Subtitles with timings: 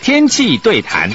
[0.00, 1.08] 天气对谈。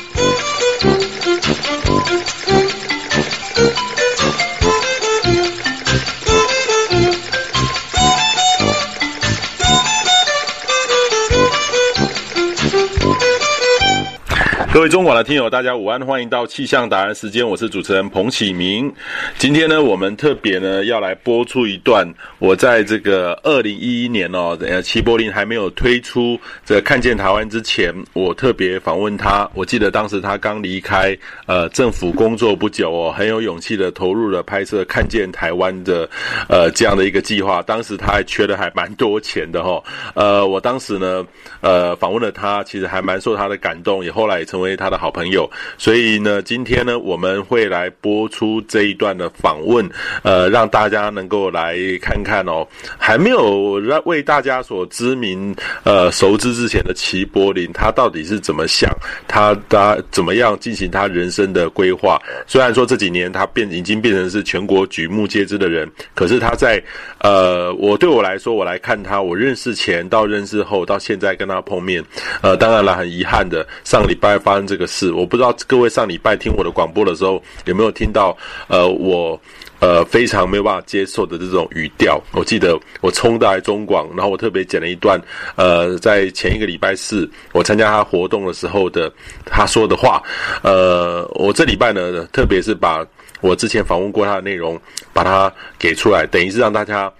[14.76, 18.94] 各位中广的听友，大家午安，欢迎到气象达人时间，我是主持人彭启明。
[19.38, 22.06] 今天呢，我们特别呢要来播出一段
[22.40, 29.50] 我在这个二零一一年哦，呃，齐柏林还没有推出这看见台湾之前，我特别访问他。
[29.54, 36.06] 我记得当时他刚离开呃政府工作不久哦，很有勇气的投入了拍摄看见台湾的
[36.50, 37.62] 呃这样的一个计划。
[37.62, 39.84] 当时他还缺的还蛮多钱的哈、哦。
[40.16, 41.26] 呃，我当时呢
[41.62, 44.65] 呃访问了他，其实还蛮受他的感动，也后来也成为。
[44.66, 45.48] 为他的好朋友，
[45.78, 49.88] 所以呢，今天呢，我们会来播出这一段的访问，
[50.24, 58.92] 呃，让大家能够来看看哦，还没有让为大家所知名、呃熟知之前的齐柏林，他到底是怎么想，
[59.28, 62.20] 他他怎么样进行他人生的规划。
[62.48, 66.82] 虽然说这几年他变已经变成是全国举目皆知的人，可是他在
[67.20, 72.04] 呃，我对我来说，我来看他，我认识前到认识后到现在跟他碰面，
[72.42, 74.55] 呃，当然了，很遗憾的，上礼拜发。
[74.66, 79.40] 这个事，我不知道各位上礼拜听我的广播的时候有没有听到，呃，我
[79.80, 82.22] 呃非常没有办法接受的这种语调。
[82.34, 85.20] 我记得我冲到来中广，然后我特别剪了一段，
[85.56, 89.12] 呃，在前一个礼拜四我参加他活动的时候的
[89.46, 90.22] 他说的话。
[90.62, 93.04] 呃，我这礼拜呢，特别是把
[93.42, 94.80] 我之前访问过他的内容，
[95.14, 97.12] 把它给出来，等于是让大家。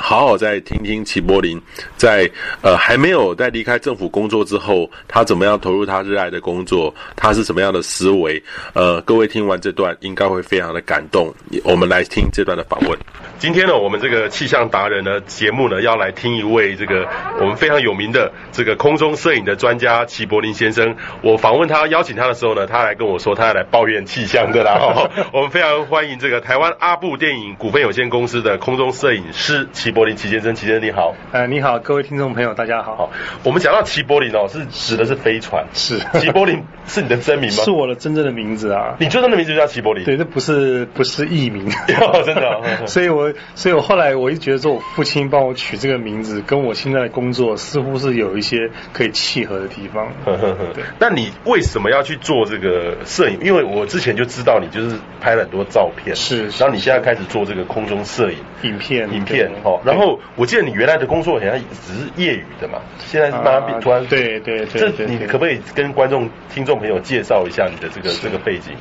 [0.00, 1.60] 好好再听听齐柏林，
[1.96, 2.30] 在
[2.62, 8.42] 呃还没有在离开政府工作之后，他怎么样投入他热爱的工作，他是什么样的思维？
[8.74, 11.32] 呃，各位听完这段应该会非常的感动。
[11.62, 12.98] 我们来听这段的访问。
[13.38, 17.06] 今天呢，我们这个气象达人呢节目呢，要来听一位这个
[17.40, 20.94] 我们非常有名的这个空中摄影的专家齐柏林先生。
[21.22, 25.08] 我访问他邀请他的时候呢，他来跟我说他要来抱怨气象的啦。
[25.32, 29.68] 我们非常欢迎这个台湾阿布电影股份有限公司的空中摄影师。
[29.84, 31.14] 齐柏林，齐先生，齐先生你好。
[31.30, 32.96] 呃，你好，各位听众朋友，大家好。
[32.96, 33.10] 好，
[33.44, 35.66] 我们讲到齐柏林哦，是指的是飞船。
[35.74, 37.62] 是， 齐柏林是你的真名吗？
[37.64, 38.96] 是我的真正的名字啊。
[38.98, 40.02] 你真正的名字就叫齐柏林？
[40.06, 41.68] 对，这不是不是艺名。
[42.24, 42.62] 真的、哦。
[42.88, 50.06] 所以我所以我后来我一直觉得说，我父亲帮我取这个名字，跟我现在的工作似乎是有一些可以契合的地方。
[50.24, 50.72] 呵呵呵。
[50.72, 50.82] 对。
[50.98, 53.38] 那你为什么要去做这个摄影？
[53.42, 56.16] 因为我之前就知道你就是拍了很多照片。
[56.16, 56.44] 是。
[56.58, 58.38] 然后你现在开始做这个空中摄影。
[58.62, 59.12] 影片。
[59.12, 59.52] 影片。
[59.76, 59.82] 哈。
[59.84, 61.54] 然后我记得你原来的工作好像
[61.86, 68.72] 只是业余的嘛，现在是慢慢变突然、啊、对对对，这你可不可以跟观众、听众朋友介绍一下你的这个这个背景？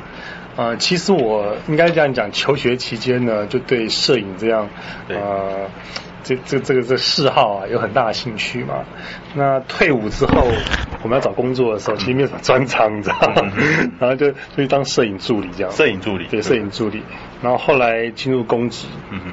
[0.55, 4.69] 呃，其实我应该这样讲，求学期间呢，就对摄影这样
[5.09, 5.69] 呃。
[6.23, 8.83] 这这这个这嗜好啊，有很大的兴趣嘛。
[9.35, 10.47] 那退伍之后，
[11.03, 13.51] 我们要找工作的时候，其实没有什么专长， 你知道吗？
[13.99, 15.71] 然后就就去当摄影助理这样。
[15.71, 16.25] 摄影助理。
[16.27, 17.03] 对，摄影助理。
[17.41, 18.87] 然后后来进入公职，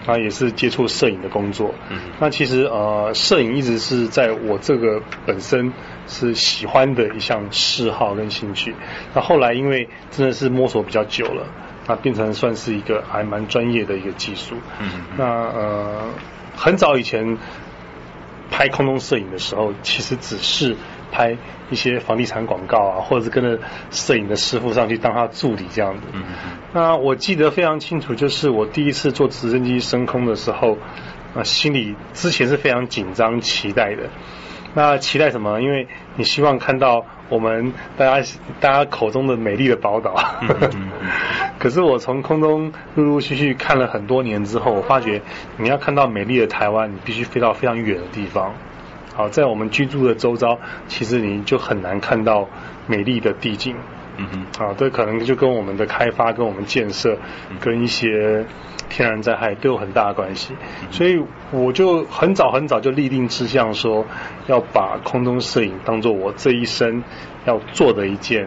[0.05, 1.73] 然后也是接触摄影的工作。
[2.19, 5.73] 那其实呃，摄影一直是在我这个本身
[6.09, 8.75] 是喜欢的一项嗜好跟兴趣。
[9.15, 11.47] 那后来因为真的是摸索比较久了，
[11.87, 14.57] 那变成算是一个还蛮专业的一个技术。
[14.81, 16.11] 嗯那呃。
[16.63, 17.39] 很早以前
[18.51, 20.77] 拍空中摄影的时候，其实只是
[21.11, 21.35] 拍
[21.71, 23.59] 一些房地产广告啊，或者是跟着
[23.91, 26.03] 摄影的师傅上去当他助理这样子。
[26.13, 26.59] 嗯嗯。
[26.75, 30.77] 那我记得非常清楚，就是我第一次坐直升机升空的时候，
[31.35, 34.11] 啊，心里之前是非常紧张期待的。
[34.75, 35.63] 那期待什么？
[35.63, 38.29] 因为你希望看到我们大家
[38.61, 40.15] 大家口中的美丽的宝岛。
[41.59, 45.23] 可是我从空中陆陆续续看了很多年之后，我发觉
[45.57, 48.53] 你要看到美丽的台湾，你必须飞到非常远的地方。
[49.15, 50.59] 好，在我们居住的周遭，
[50.89, 52.49] 其实你就很难看到
[52.87, 53.77] 美丽的地景。
[54.21, 54.27] 嗯
[54.59, 57.17] 哼，啊，这可能就跟我们的开发、跟我们建设、
[57.59, 58.45] 跟一些
[58.91, 60.55] 天然灾害都有很大的关系。
[60.91, 61.19] 所以
[61.51, 64.07] 我就很早很早就立定志向，说
[64.47, 67.03] 要把空中摄影当做我这一生
[67.47, 68.47] 要做的一件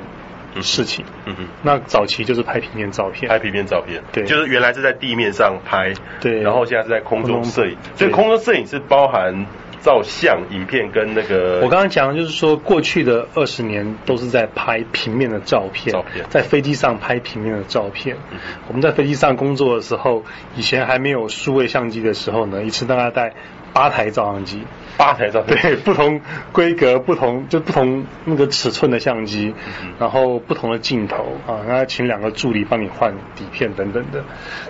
[0.61, 1.03] 事情。
[1.25, 9.47] 嗯哼，那早期就是拍平面照片，拍平面照片，对，就是原来是在地面上拍，对，然后现在是在空中摄影，所以空中摄影是包含。
[9.83, 18.15] 照相、影片跟那个，我刚刚讲的就是说，过去的二十年都是在拍平面的照片，照片在飞机上拍平面的照片。
[18.31, 18.39] 嗯、
[18.69, 20.23] 我们在飞机上工作的时候，
[20.55, 23.33] 以前还没有数位相机的时候呢，一次大概带
[23.73, 24.63] 八台照相机。
[24.95, 26.21] 八台照片，对，不同
[26.51, 34.23] 规格、不同就不同那个尺寸的相机，嗯、然后不同的镜头啊，然后请两个助理帮你换底片等等的。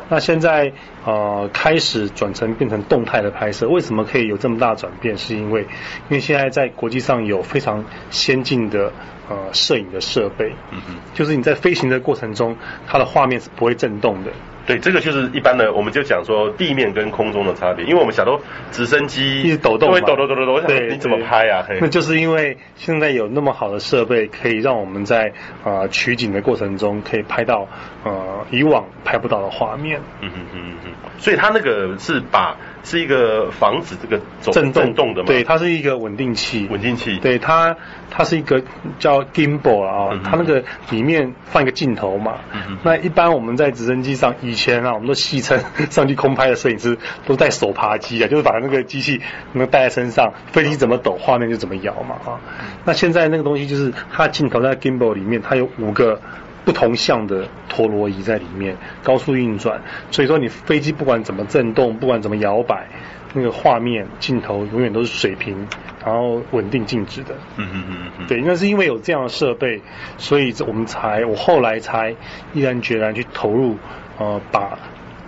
[0.07, 0.71] 那现在
[1.05, 8.94] 呃开始转成变成动态的拍摄，为什么可以有这么大转变，是因为因为现在在国际上有非常先进的
[9.29, 12.55] 呃摄影的设备，嗯嗯，就是你在飞行的过程中，
[12.88, 14.31] 它的画面是不会震动的。
[14.65, 18.39] 对，这个就是一般的，我们就讲说地面跟空中的差别，因为我们想说
[18.71, 21.65] 直升机一直抖动，会抖抖抖抖抖，对，你怎么拍啊？
[21.81, 25.33] 那就是因为现在有那么好的设备，可以让我们在
[25.63, 27.68] 啊、呃、取景的过程中，可以拍到
[28.04, 30.00] 呃以往拍不到的画面。
[30.21, 35.27] 嗯嗯嗯嗯，所以它那个是把是一个防止这个震动震动的嘛？
[35.27, 36.68] 对，它是一个稳定器。
[36.71, 37.18] 稳定器。
[37.18, 37.75] 对，它
[38.10, 38.62] 它是一个
[38.98, 42.36] 叫 gimbal 啊、哦，它那个里面放一个镜头嘛。
[42.83, 45.59] 那一般我们在直升机上以前啊，我们都戏称
[45.89, 46.95] 上去空拍的摄影师
[47.25, 49.19] 都带手扒机啊，就是把那个机器
[49.53, 52.39] 能带在身上，飞机怎么抖，画面就怎么摇嘛啊。
[52.85, 56.21] 那现在那个东西就是它镜头在 gimbal 里面，它有五个
[56.63, 62.88] 不同向的陀螺仪在里面高速运转，所以说你飞机不管怎么震动，不管怎么摇摆，
[63.33, 65.67] 那个画面镜头永远都是水平，
[66.05, 67.33] 然后稳定静止的。
[67.57, 68.27] 嗯嗯嗯嗯。
[68.27, 69.81] 对，那是因为有这样的设备，
[70.17, 72.15] 所以我们才我后来才
[72.53, 73.77] 毅然决然去投入。
[74.24, 74.80] 呃，把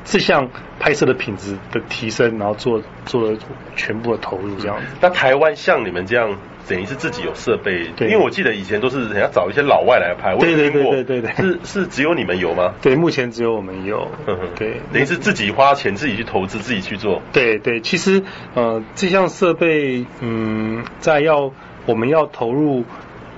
[0.05, 0.47] 这项
[0.79, 3.37] 拍摄的品质的提升，然后做做了
[3.75, 4.85] 全部的投入，这样子。
[5.01, 6.37] 那台湾像你们这样，
[6.67, 12.73] 等于是自己有设备，对，因为我记得以前都是人家找一些老外来拍，对对对对对对，是是只有你们有吗？
[12.81, 14.07] 对，目前只有我们有。
[14.27, 17.21] 嗯哼，对，等于是自己花钱，自己去投资，自己去做。
[17.33, 21.51] 对对，其实呃，这项设备，嗯，在要
[21.85, 22.85] 我们要投入。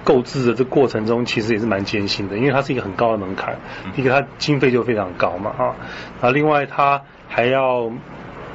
[0.07, 3.57] 购置的这过程中，其实也是蛮艰辛的，因为它是一个很高的门槛。
[3.97, 5.75] 一个它经费就非常高嘛，啊，
[6.21, 7.91] 啊，另外它还要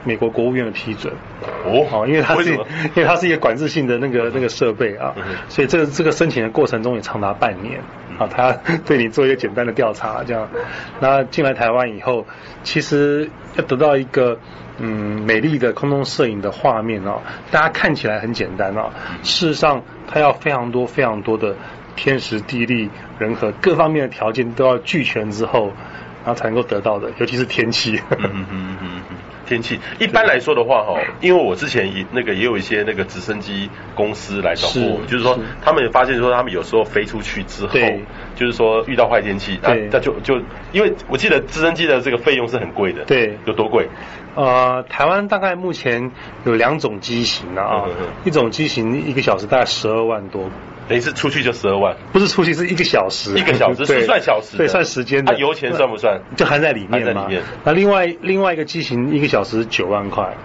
[0.04, 1.12] 美国国务院的批准。
[1.64, 5.14] 哦，因为它是，因为它是一个管制性的那个那个设备啊，
[5.48, 7.80] 所以这个这个申请的过程中也长达半年。
[8.18, 8.52] 啊，他
[8.84, 10.46] 对你做一个简单的调查，这样。
[11.00, 12.26] 那进来台湾以后，
[12.62, 14.38] 其实要得到一个
[14.78, 17.20] 嗯美丽的空中摄影的画面啊，
[17.50, 18.90] 大家看起来很简单啊，
[19.22, 21.56] 事实上它要非常多非常多的
[21.96, 25.72] 天时地利人和各方面的条件都要俱全之后，
[26.24, 28.00] 然后才能够得到的，尤其是天气。
[28.18, 37.78] 嗯嗯嗯嗯天气一般来说的话，哈，因为我之前也那个也有一些那个直升机公司来找过我，就是说他们也发现说他们有时候飞出去之后，
[38.34, 40.40] 就是说遇到坏天气，那那就就
[40.70, 43.88] 因为我记得直升机的这个费用是很贵的，对，有多贵？
[44.36, 46.12] 呃，台湾大概目前
[46.46, 47.84] 有两种机型啊，
[48.24, 50.48] 一种机型一个小时大概十二万多。
[50.92, 55.32] 等于是出去就十二万，不是出去是一个小时，一个小时 是算小时，对，算时间的。
[55.32, 56.20] 那油钱算不算？
[56.36, 57.26] 就含在里面嘛。
[57.64, 60.36] 那另外另外一个机型一个小时九万块，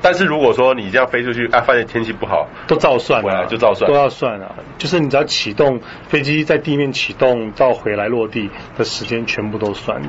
[0.00, 4.54] 但是如果说你这样飞出去，啊，发现天气不好，都照算，回来就照算，都要算啊。
[4.78, 8.48] 就是你只要启动飞机在地面启动到回来落地
[8.78, 10.08] 的时间，全部都算的。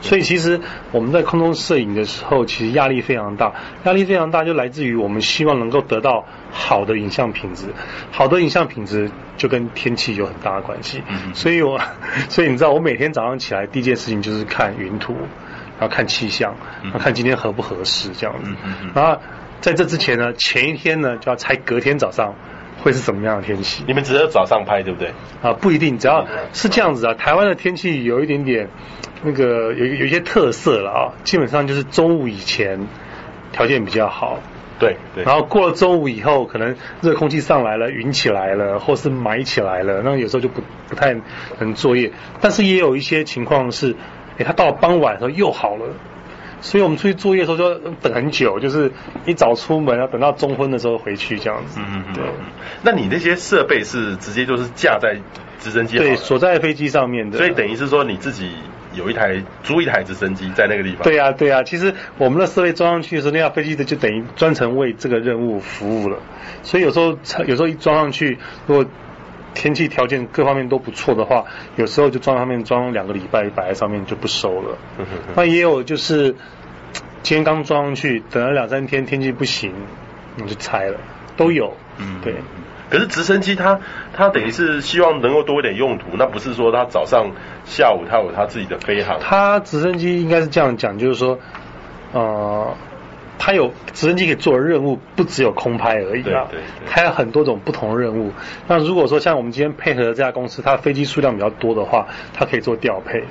[0.00, 0.60] 所以其实
[0.92, 3.52] 我们在空中摄影的时候，其实压力非常大，
[3.84, 7.66] 压力非常大就来自于我们希望能够得到好的影像品质，
[8.12, 11.02] 好的影像品质就跟天气有很大的关系。
[11.34, 11.80] 所以我，
[12.28, 15.14] 所以你知道，我每天早上起来第一件事情就是看云图，
[15.78, 18.50] 然后看气象，然后看今天合不合适这样子。
[18.94, 19.20] 然后
[19.60, 22.34] 在这之前呢，前一天呢就要猜隔天早上。
[22.82, 23.84] 会是什么样的天气？
[23.86, 25.12] 你们只是早上拍，对不对？
[25.42, 27.14] 啊，不一定，只要是这样子啊。
[27.14, 28.68] 台湾的天气有一点点
[29.22, 32.86] 那个有有一些特色了啊，基本上就是中午以前
[33.52, 34.38] 条件比较好，
[34.78, 35.24] 对对。
[35.24, 41.16] 然后过了中午以后，可能热空气上来了，云起来了，或是霾起来了，那有时候就不不太
[41.58, 42.12] 能作业。
[42.40, 43.96] 但是也有一些情况是，
[44.38, 45.86] 哎，它到了傍晚的时候又好了。
[46.60, 48.90] 所以我们出去作业的时候就要等很久，就是
[49.26, 51.78] 一早出门，要等到中昏的时候回去这样子。
[51.80, 52.24] 嗯嗯，对。
[52.82, 55.16] 那你那些设备是直接就是架在
[55.60, 55.98] 直升机？
[55.98, 57.38] 对，锁在飞机上面的。
[57.38, 58.50] 所以等于是说你自己
[58.94, 61.02] 有一台租一台直升机在那个地方。
[61.02, 66.18] 对呀、啊、对呀、啊，其实我们的设备装上去的时候，那架飞机的就等于专程为这个任务服务了。
[66.62, 68.84] 所以有时候有时候一装上去，如果
[69.54, 71.44] 天气条件各方面都不错的话，
[71.76, 74.78] 有时候就装上面装两个礼拜，摆在上面就不收了。
[75.34, 76.36] 那也有就是
[77.22, 79.72] 今天刚装上去，等了两三天天气不行，
[80.36, 80.98] 你就拆了，
[81.36, 81.74] 都有。
[81.98, 82.34] 嗯，对。
[82.90, 83.80] 可是直升机它
[84.14, 87.32] 它等于是希望能够多一点用途，那不是说它早上
[87.64, 89.18] 下午它有它自己的飞航。
[89.20, 91.38] 它直升机应该是这样讲，就是说，
[92.12, 92.74] 呃。
[93.48, 98.30] 它有直升机可以做的任务，不只有空拍而已啊，对对对，它有很多种不同的任务。
[98.66, 103.24] 那如果说像我们今天配合的这家公司，它飞机数量比较多的话，它可以做调配。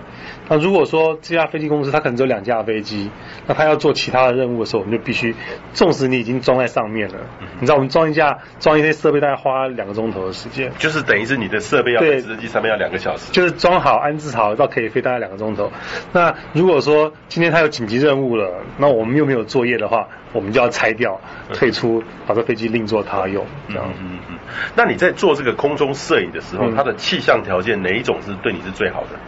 [0.49, 3.09] 那如果说这家飞机公司它可能只有两架飞机，
[3.45, 5.35] 那它要做其他的任务的时候，我们就必须，
[5.73, 7.15] 纵使你已经装在上面了，
[7.59, 15.71] 你知道我们装一架装一些设备大概花两个钟头的时间，就是等于是你的设备要在直升机上面要两个小时，就是装好安置好到可以飞大概两个钟头。
[16.13, 21.19] 那如果说今天它有紧急任务了，那我们又没有作业的话，我们就要拆掉，
[21.53, 23.45] 退出，把这飞机另作他用。
[23.69, 23.85] 这样。
[23.99, 24.37] 嗯嗯。
[24.75, 29.19] 那你在做这个空中摄影的时候，嗯、它的气象条件哪一种是对你是最好的？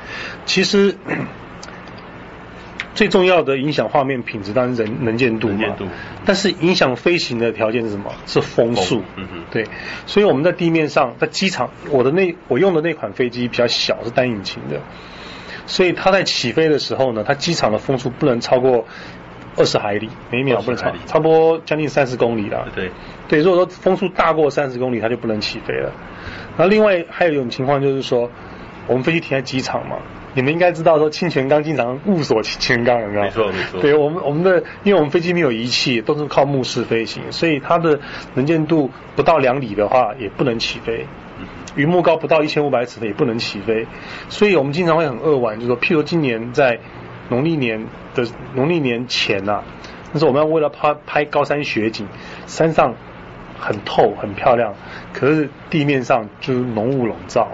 [0.45, 0.95] 其实。
[2.95, 5.85] 最重要的影响画面品质当然人能能见度嘛，能见度。
[6.25, 8.11] 但是影响飞行的条件是什么？
[8.25, 9.03] 是风速。
[9.15, 9.43] 嗯哼。
[9.51, 9.65] 对，
[10.05, 14.81] 所以我们在地面上，在机场，我的那我用的那款飞机比较小，是单引擎的，
[15.65, 18.85] 所以它在起飞的时候呢，它机场的风速不能超过
[19.59, 22.67] 二十海里每秒，不能超，差不多将近三十公里了。
[22.73, 22.89] 对。
[23.27, 25.91] 对，如果说风速大过三十公里，它就不能起飞了。
[26.57, 28.27] 然后另外还有一种情况就是说，
[28.87, 29.97] 我们飞机停在机场嘛。
[30.33, 33.21] 你们应该知道说，清泉岗经常误锁清泉岗，有没有？
[33.23, 33.81] 没错没错。
[33.81, 37.99] 对我们我们的，因为我们飞机没有仪器，都是靠目视飞行，所以它的
[38.35, 41.05] 能见度不到两里的话，也不能起飞。
[41.75, 43.85] 云幕高不到一千五百尺的也不能起飞。
[44.29, 46.79] 所以我们经常会很扼腕，就是说，譬如今年在
[47.29, 49.63] 农历年的农历年前呐、啊，
[50.11, 52.05] 那时候我们要为了拍拍高山雪景，
[52.45, 52.93] 山上
[53.57, 54.73] 很透很漂亮，
[55.13, 57.47] 可是地面上就是浓雾笼罩。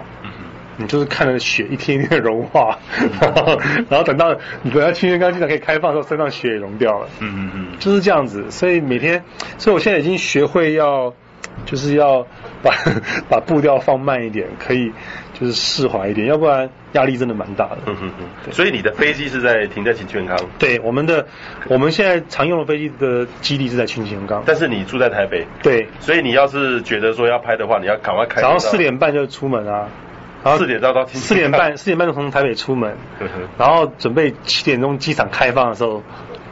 [0.77, 2.77] 你就是看着雪一天一天的融化，
[3.22, 7.08] 然后， 然后等到你等到清泉岗机场可以开放的时候，身上雪也融掉了。
[7.22, 8.51] 嗯嗯嗯，就是这样子。
[8.51, 9.24] 所以每天，
[9.58, 11.13] 所以我现在已经学会要，
[11.65, 12.27] 就是要
[12.65, 12.74] 把
[13.29, 14.91] 把步调放慢一点，可以
[15.39, 17.77] 就是释怀一点，要不然压力真的蛮大的。
[17.86, 18.51] 嗯嗯嗯。
[18.51, 20.36] 所以你的飞机是在停在清泉岗？
[20.57, 21.27] 对，我们的
[21.69, 24.43] 我们现在常用的飞机的基地是在清泉岗。
[24.48, 25.45] 但是你住在台北？
[25.62, 25.88] 对。
[26.00, 28.41] 所以你要是觉得说要拍的话，你要赶快开。
[28.41, 29.88] 早上四点半就出门啊。
[30.57, 32.95] 四点到到四点半，四点半就从台北出门，
[33.57, 36.03] 然后准备七点钟机场开放的时候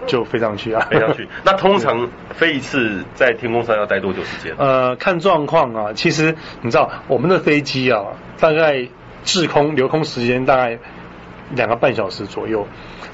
[0.07, 1.27] 就飞上去啊，飞上去。
[1.43, 4.55] 那通常飞一次在天空上要待多久时间？
[4.57, 5.93] 呃，看状况啊。
[5.93, 8.03] 其实你知道我们的飞机啊，
[8.39, 8.88] 大概
[9.24, 10.79] 滞空留空时间大概
[11.51, 12.67] 两个半小时左右，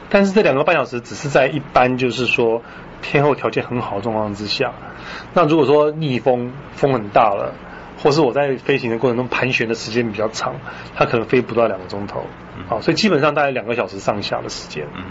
[0.10, 2.62] 但是这两个半小时只是在一般就是说
[3.02, 4.74] 天候条件很好的状况之下。
[5.34, 7.54] 那如果说逆风风很大了。
[8.02, 10.56] 或是我在飞行的过程中盘旋的时间比较长，
[10.96, 12.24] 它可能飞不到两个钟头，
[12.70, 14.88] 好，所以基本上大概两个小时上下的时间。
[14.96, 15.04] 嗯。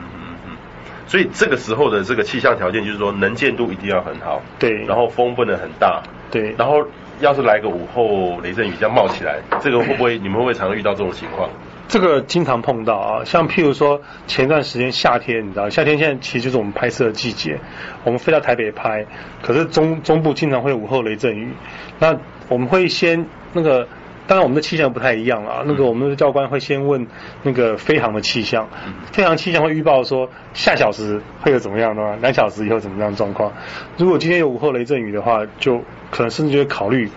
[1.07, 6.85] 所以这个时候的这个气象条件就是说能见度一定要很好，对，然后风不能很大，对，然后
[7.21, 11.49] 要是来个午后雷阵雨这样冒起来，这个会不会你们会不会常常遇到这种情况？
[11.89, 17.59] 这个经常碰到啊，像譬如说前段时间夏天，你知道，夏天现在其实就是我们拍摄的季节，
[18.05, 19.07] 我们飞到台北拍，
[19.41, 21.51] 可是中中部经常会有午后雷阵雨，
[21.99, 22.15] 那
[22.49, 23.89] 我们会先那个，
[24.29, 27.05] 当然我们的气象不太一样啊，那个我们的教官会先问
[27.43, 28.69] 那个飞航的气象，
[29.11, 32.17] 飞航气象会预报说下小时会有怎么样的吗？
[32.21, 33.53] 两小时以后怎么样状况？
[33.97, 37.11] 如果今天有午后雷阵雨的话，就可能甚至就会考虑，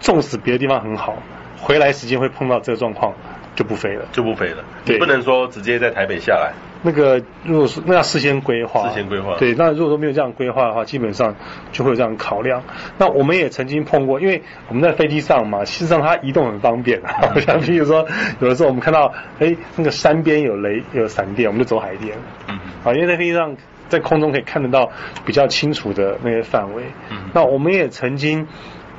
[0.00, 1.20] 纵使别的地方很好，
[1.60, 3.12] 回来时间会碰到这个状况。
[3.56, 4.62] 就不飞了，就不飞了。
[4.84, 6.52] 对，你不能说直接在台北下来。
[6.82, 9.36] 那个，如果是那要事先规划，事先规划。
[9.36, 11.34] 对，那如果说没有这样规划的话，基本上
[11.72, 12.62] 就会有这样考量。
[12.98, 17.02] 那我们也曾经碰过，因为我们在飞机上嘛，事实上它移动很方便。
[17.04, 18.06] 嗯、像比如说，
[18.40, 22.16] 有的时候我们看到，哎，那个山边有雷有闪电，我们就走海边。
[22.48, 22.58] 嗯。
[22.84, 23.56] 啊，因为在飞机上
[23.88, 24.90] 在空中可以看得到
[25.26, 26.84] 比较清楚的那些范围。
[27.10, 27.30] 嗯。
[27.34, 28.46] 那我们也曾经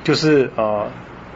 [0.04, 0.86] 就是呃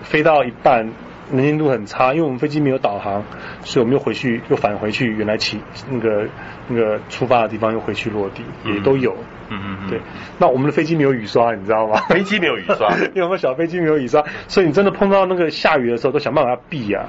[0.02, 0.92] 飞到一半。
[1.32, 3.22] 能见度很差，因为我们飞机没有导航，
[3.62, 6.26] 所以我们又回去，又返回去原来起那个
[6.68, 9.14] 那个出发的地方，又回去落地，也都有。
[9.50, 9.90] 嗯嗯嗯。
[9.90, 10.00] 对，
[10.38, 11.96] 那我们的飞机没有雨刷，你知道吗？
[12.08, 17.04] 飞机没有雨刷， 因为我们小飞机没有雨刷，所以你真的碰到那个下雨的时候，都想办法避啊，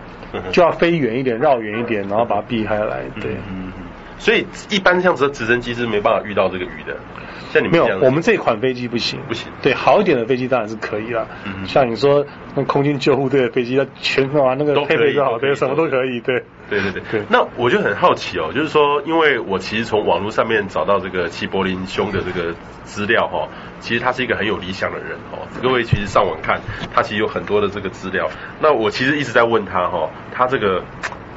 [0.51, 3.03] 就要飞远一点，绕远一点，然后把它避开来。
[3.22, 3.31] 对。
[3.31, 3.64] 嗯嗯。
[4.17, 6.95] 所以一般像这直升机是没办法遇到这个雨的。
[7.51, 9.48] 像你没有，我们这款飞机不行，不行。
[9.62, 11.25] 对，好一点的飞机当然是可以了。
[11.45, 16.19] 嗯，像你说那空军救护队的飞机，它全啊那个配备都好，对，什么都可以。
[16.19, 17.22] 对，对对对对。
[17.29, 22.53] 那我就很好奇哦，就是说，因为我其实从网络上面找到这个齐柏林兄的这个
[22.84, 23.48] 资料哈，
[23.79, 25.48] 其实他是一个很有理想的人哦。
[25.62, 26.60] 各位其实上网看，
[26.93, 28.29] 他其实有很多的这个资料。
[28.60, 30.84] 那我其实一直在问他哈，他这个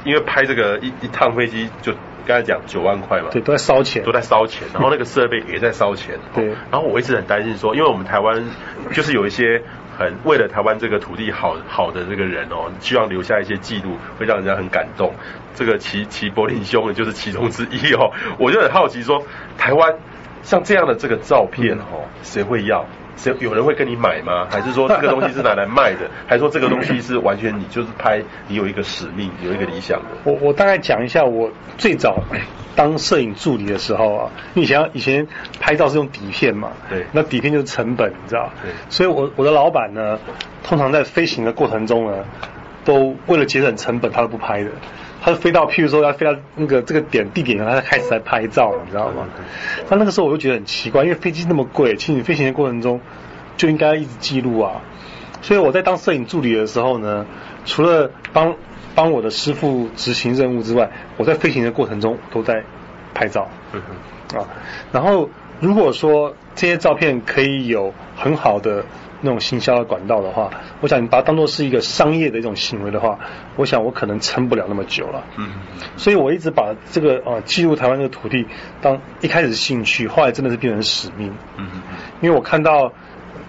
[0.03, 1.93] 因为拍这个一一趟飞机就。
[2.29, 6.45] 刚才讲九万块嘛，对，都在烧钱，都在烧钱，然后那个设备也在烧钱， 对。
[6.69, 8.45] 然后我一直很担心说，因为我们台湾
[8.91, 9.59] 就是有一些
[9.97, 15.11] 很为了台湾这个土地好好的这个人哦，希望留下一些记录，会让人家很感动。
[15.55, 18.11] 这个齐齐柏林兄就是其中之一哦。
[18.37, 19.23] 我就很好奇说，
[19.57, 19.95] 台湾
[20.43, 22.85] 像这样的这个照片哦，谁会要？
[23.25, 24.47] 有有人会跟你买吗？
[24.51, 26.09] 还是说这个东西是拿来卖的？
[26.27, 30.05] 还是说这个东西是完全你就是拍，你有一个使命，有一个理想的？
[30.23, 32.23] 我我大概讲一下，我最早
[32.75, 35.27] 当摄影助理的时候啊，以前以前
[35.59, 38.49] 拍照是用底片嘛，对，那底片就是成本，你知道？
[38.63, 40.17] 对，所以我我的老板呢，
[40.63, 42.23] 通常在飞行的过程中呢，
[42.85, 44.69] 都为了节省成本，他都不拍的。
[45.21, 49.27] 他飞到，譬如说要飞到那个这个点地点，他开始在拍照，你知道吗？
[49.89, 53.01] 那那个时候我就觉得很奇怪，因为飞机那么贵，其实你飞行的过程中
[53.57, 54.81] 就应该一直记录啊。
[55.41, 57.25] 所以我在当摄影助理的时候呢，
[57.65, 58.55] 除了帮
[58.95, 62.63] 帮我的师傅执行任务之外，我在飞行的过程中都在
[63.13, 63.47] 拍照。
[63.73, 63.81] 嗯
[64.37, 64.47] 啊，
[64.91, 68.83] 然后如果说这些照片可以有很好的
[69.21, 70.49] 那种行销的管道的话，
[70.81, 73.19] 我想你把它当做是一个商业的一种行为的话，
[73.57, 75.23] 我想我可能撑不了那么久了。
[75.37, 75.49] 嗯，
[75.97, 78.45] 所以我一直把这个呃记录台湾这个土地
[78.81, 81.33] 当一开始兴趣，后来真的是变成使命。
[81.57, 81.81] 嗯嗯，
[82.21, 82.91] 因为我看到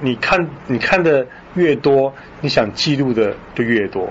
[0.00, 4.10] 你看你看的越多，你想记录的就越多，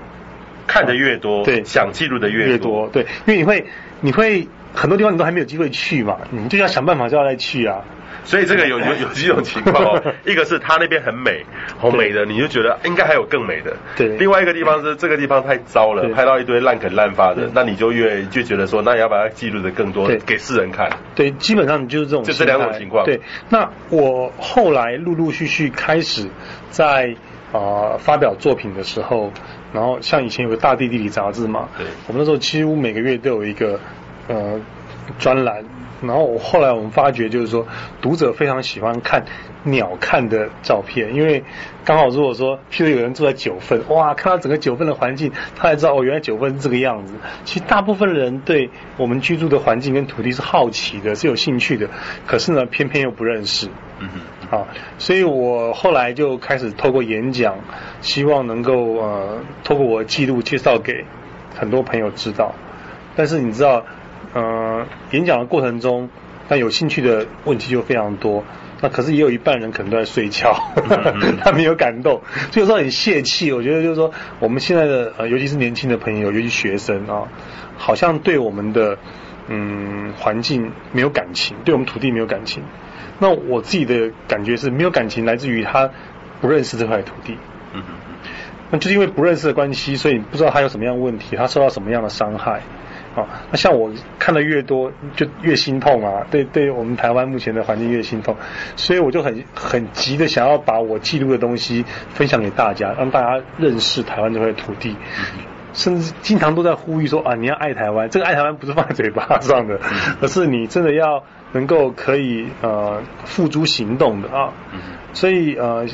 [0.65, 3.65] 看的越多，对，想记录的越多，越多，对，因为你会
[4.01, 7.83] 你会很多地方你都还没有机会去嘛，你就要想办法就要再去啊。
[8.23, 11.43] 所以这个有有 有几种情况哦， 一个是他那边很美，
[11.77, 13.75] 好美的，你就觉得应该还有更美的。
[13.95, 14.07] 对。
[14.17, 20.89] 另外一个地方是这个地方太糟了，拍到一堆烂梗烂发的，那你就越就觉得说，那你要把它记录的更多，给世人看。
[21.15, 22.23] 对，基本上你就是这种。
[22.23, 23.05] 就这两种情况。
[23.05, 23.19] 对。
[23.49, 26.29] 那我后来陆陆续续开始
[26.69, 27.15] 在
[27.51, 29.31] 啊发表作品的时候，
[29.73, 33.79] 然后像以前有个大地地理杂志嘛，对，我们那时候几乎每个月都有一个
[34.27, 34.59] 呃
[35.17, 35.63] 专栏。
[36.01, 37.67] 然后我后来我们发觉，就是说
[38.01, 39.25] 读者非常喜欢看
[39.63, 41.43] 鸟看的照片，因为
[41.83, 47.15] 刚好如果说，譬如有人住在九份，哇，看到整个九份的环境，他才知道哦，原来九份是这个样子。
[47.43, 51.89] 其实大部分人对我们居住的环境跟土地是好奇的，是有兴趣的，
[52.25, 53.67] 可是呢，偏偏又不认识。
[53.99, 54.19] 嗯哼。
[54.49, 54.67] 好，
[54.99, 57.57] 所以我后来就开始透过演讲，
[57.99, 61.03] 希望能够呃，透过我的记录介绍给
[61.59, 62.55] 很多朋友知道。
[63.17, 63.83] 但是你知道。
[64.33, 66.09] 呃，演讲的过程中，
[66.47, 68.43] 那有兴趣的问题就非常多。
[68.81, 70.53] 那可是也有一半人可能都在睡觉，
[71.43, 72.21] 他没有感动，
[72.51, 73.51] 所以说很泄气。
[73.51, 77.27] 我觉得就是说，我们现在的呃，尤其是年轻的朋友，尤其学生啊，
[77.77, 78.97] 好像对我们的
[79.49, 82.63] 嗯环境没有感情，对我们土地没有感情。
[83.19, 85.89] 那我自己的感觉是没有感情，来自于他
[86.39, 87.37] 不认识这块土地。
[87.73, 87.95] 嗯嗯。
[88.71, 92.61] 那就是因为不认识的关系，所以你不知道他有什么样的问题，他受到什么样的伤害。
[93.19, 96.25] 好，那像我看的越多，就越心痛啊！
[96.31, 98.33] 对，对我们台湾目前的环境越心痛，
[98.77, 104.95] 所以我就很很急的想要把我记录的东西分享给大家，让大家认识台湾这块土地，
[105.73, 108.09] 甚至经常都在呼吁说啊，你要爱台湾。
[108.09, 109.77] 这个爱台湾不是放在嘴巴上的，
[110.21, 114.53] 而是你真的要能够可以呃付诸行动的啊。
[115.11, 115.85] 所以呃，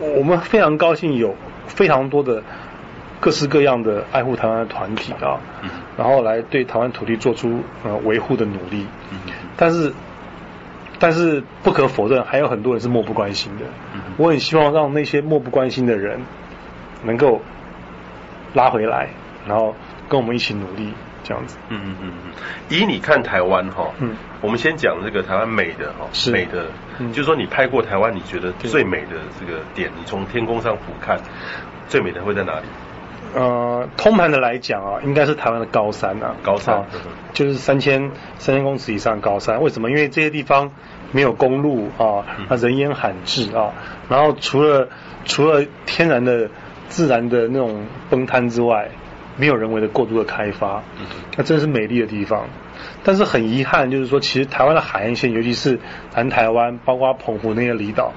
[0.00, 2.42] 我们非常高兴有非常多的。
[3.20, 5.40] 各式各样的爱护台湾的团体啊，
[5.96, 8.86] 然后来对台湾土地做出呃维护的努力，
[9.56, 9.92] 但是
[10.98, 13.64] 但是不可否认，还有很多人是漠不关心的。
[14.16, 16.20] 我很希望让那些漠不关心的人
[17.02, 17.40] 能够
[18.52, 19.08] 拉回来，
[19.46, 19.74] 然后
[20.08, 21.56] 跟我们一起努力，这样子。
[21.68, 22.32] 嗯嗯嗯嗯。
[22.68, 26.66] 以你看台湾哈，嗯，我们先讲这个台湾美的哈，是美的，
[26.98, 31.18] 嗯就是说你拍过台湾，你觉得最美的这个点，你从天空上俯瞰，
[31.88, 32.66] 最美的会在哪里？
[33.34, 36.86] 呃，通盘的来讲啊，应该是台湾的高山啊，高山，啊、
[37.32, 39.60] 就是三千三千公尺以上高山。
[39.60, 39.90] 为什么？
[39.90, 40.70] 因为这些地方
[41.10, 43.72] 没有公路啊，那人烟罕至啊。
[44.08, 44.88] 然后除了
[45.24, 46.48] 除了天然的
[46.88, 48.88] 自然的那种崩滩之外，
[49.36, 50.82] 没有人为的过度的开发，
[51.36, 52.46] 那真是美丽的地方。
[53.02, 55.80] 但是很遗憾，就是说，其实台湾的海岸线，尤其是
[56.14, 58.12] 南台湾，包括澎湖那些离岛。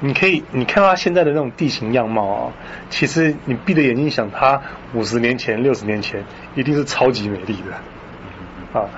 [0.00, 2.52] 你可以，你看到它现在的那种地形样貌啊，
[2.88, 4.60] 其实你闭着眼睛想，它
[4.94, 8.88] 五十年前、六十年前一定是超级美丽的，啊，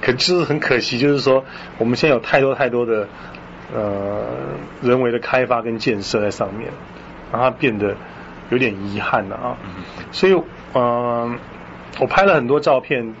[0.00, 1.44] 可就是很可惜，就是说
[1.78, 3.08] 我们现在有太多太多的
[3.74, 4.24] 呃
[4.82, 6.70] 人为的开发跟建设在上面，
[7.32, 7.96] 让它变得
[8.50, 9.56] 有点遗憾了啊。
[10.12, 10.44] 所以，嗯、
[10.74, 11.34] 呃，
[12.00, 13.14] 我拍了很多照片。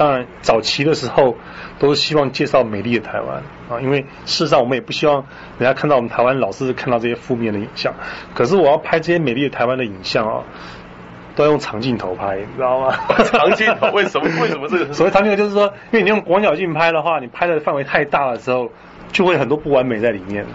[0.00, 1.36] 当然，早期的时候
[1.78, 5.26] 都是希望介绍美丽的台湾啊，因为事实上我们也不希望
[5.58, 7.92] 人家看到我们台湾老是看到这些负面的影像。
[8.34, 10.42] 可是我要拍这些美丽的台湾的影像啊，
[11.36, 12.96] 都要用长镜头拍，你知道吗？
[13.24, 14.26] 长镜头为什么？
[14.40, 14.92] 为什么这个？
[14.94, 18.70] 所谓长镜头就是说，因为你用广角镜拍的话，你拍的范围太大的时候，
[19.12, 20.46] 就会很多不完美在里面。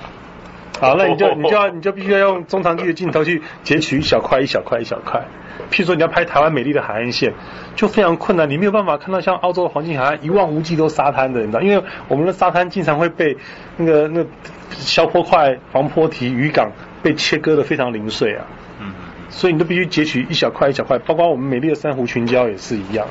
[0.82, 5.26] 好，那你就你就要你就必须要用中长距的镜头去截取一小块一小块一小块。
[5.72, 7.34] 譬如说你要拍台湾美丽的海岸线，
[7.76, 13.36] 就非常困难，你没有办法看到像澳洲的黄金海岸一望无际都沙滩的，你知道，因为我们的沙滩经常会被
[13.78, 14.30] 那个那个
[14.72, 18.46] 消坡块、防坡堤、渔港被切割的非常零碎啊。
[18.80, 18.94] 嗯。
[19.30, 23.08] 所以你都必须截取一小块一小块，包括我们美丽的珊瑚群礁也是一样。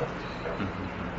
[0.59, 0.67] 嗯。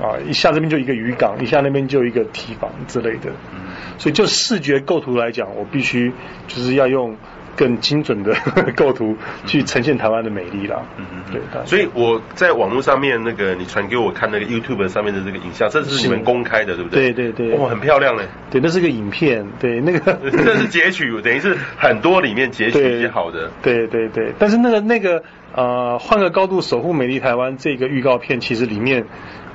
[0.00, 3.30] 啊，一下这边就一个渔港，一下那边就一个堤防之类的。
[3.52, 3.65] 嗯。
[3.98, 6.12] 所以就视觉构图来讲，我必须
[6.46, 7.16] 就是要用
[7.56, 8.34] 更精准的
[8.76, 10.82] 构图去呈现台湾的美丽啦。
[10.98, 11.40] 嗯嗯，对。
[11.64, 17.12] 所以我在网络上面那个你传给我看那个 YouTube 上面的这个影像，这是你们公开的，对不对？
[17.12, 17.56] 对对对。
[17.56, 18.24] 哇，很漂亮嘞。
[18.50, 19.46] 对，那是个影片。
[19.58, 23.50] 对，那个 这是截取，等于是很多里面截取一些好的。
[23.62, 24.32] 对对对。
[24.38, 25.22] 但是那个那个
[25.54, 29.00] 呃，换个高度守护美丽台湾这个预告片，其实里面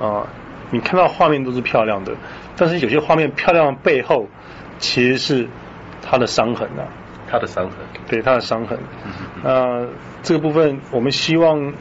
[0.00, 0.26] 呃，
[0.72, 2.12] 你看到画面都是漂亮的，
[2.56, 4.26] 但是有些画面漂亮的背后，
[4.78, 5.48] 其实是
[6.02, 6.84] 他的伤痕啊。
[7.30, 8.78] 他的伤痕，对他的伤痕。
[9.42, 9.88] 那、呃、
[10.22, 11.72] 这个部分，我们希望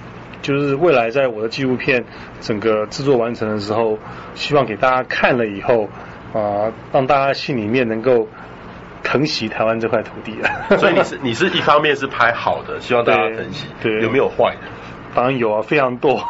[0.41, 2.01] 就是未来在我的纪录片
[2.39, 3.99] 整个制作完成的时候，
[4.34, 5.84] 希望给大家看了以后
[6.31, 8.25] 啊、呃，让大家心里面能够
[9.03, 10.77] 疼惜台湾这块土地啊。
[10.77, 14.62] 所以你是 你是一方面是拍好的，希望大家疼惜，对有没有坏的？
[15.13, 16.24] 当然有啊，非常多，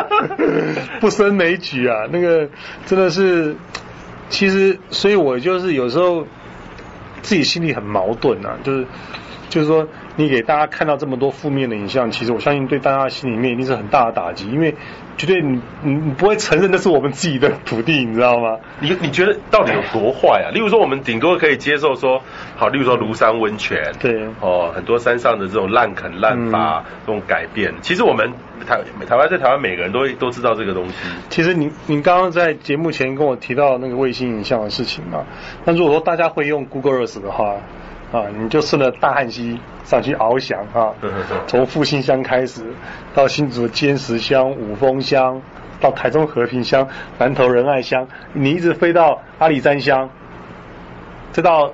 [1.00, 2.06] 不胜枚举啊。
[2.10, 2.48] 那个
[2.86, 3.56] 真的是，
[4.28, 6.26] 其实，所以我就是有时候。
[7.20, 8.86] 自己心里很矛盾啊，就是
[9.50, 9.86] 就是说，
[10.18, 14.74] 你给大家看到这么多负面的影像，其实我相信对大家心里面一定是很大的打击，因为
[15.16, 18.58] 绝对你你你不会承认那是我们自己的土地，你知道吗？
[18.80, 20.50] 你你觉得到底有多坏啊？
[20.52, 22.20] 例如说，我们顶多可以接受说，
[22.56, 28.32] 好，例如说庐山温泉，对，哦，很多山上的这种滥垦滥伐、嗯、这种改变，其实我们
[28.66, 30.94] 台台湾在台湾每个人都都知道这个东西。
[31.28, 35.24] 其实您您刚刚在节目前跟我提到那个卫星影像的事情嘛，
[35.64, 37.54] 那如果说大家会用 Google Earth 的话。
[38.12, 40.92] 啊，你就顺着大汉溪上去翱翔啊，
[41.46, 42.62] 从复兴乡开始，
[43.14, 45.40] 到新竹的尖石乡、五峰乡，
[45.80, 50.08] 到台中和平乡、南投仁爱乡，你一直飞到阿里山乡，
[51.32, 51.70] 再到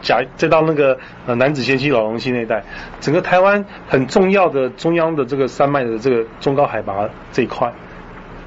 [0.00, 2.62] 甲，再到那个呃楠梓仙溪、老龙溪那一带，
[3.00, 7.72] 整个台湾很重要的中央的这个山脉的这个中高海拔这一块，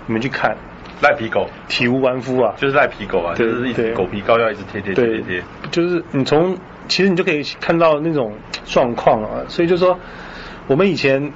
[0.07, 0.55] 你们去看。
[1.01, 8.33] 赖皮狗，体无完肤啊，就是赖皮狗啊，就是一直狗皮膏药一直贴贴贴贴贴，就是你从其实你就可以看到那种
[8.65, 9.99] 状况啊，所以就说
[10.67, 11.33] 我们以前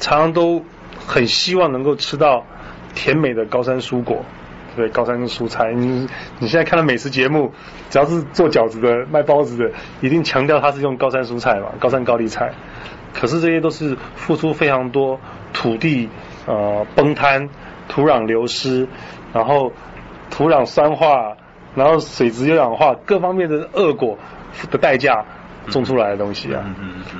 [0.00, 0.64] 常常都
[1.06, 2.44] 很希望能够吃到
[2.94, 4.24] 甜美的高山蔬果，
[4.76, 7.52] 对，高山蔬菜，你你现在看到美食节目，
[7.90, 12.52] 只要是做饺子的、卖包子的，一定强调它是用高山蔬菜嘛，高山高丽菜，
[13.14, 15.20] 可是这些都是付出非常多
[15.52, 16.08] 土地
[16.46, 17.40] 呃崩塌。
[17.88, 18.86] 土壤流失，
[19.34, 19.70] 然后
[20.30, 21.36] 土壤酸化，
[21.74, 24.18] 然后水质有氧化，各方面的恶果
[24.70, 25.24] 的代价
[25.68, 26.62] 种出来的东西啊。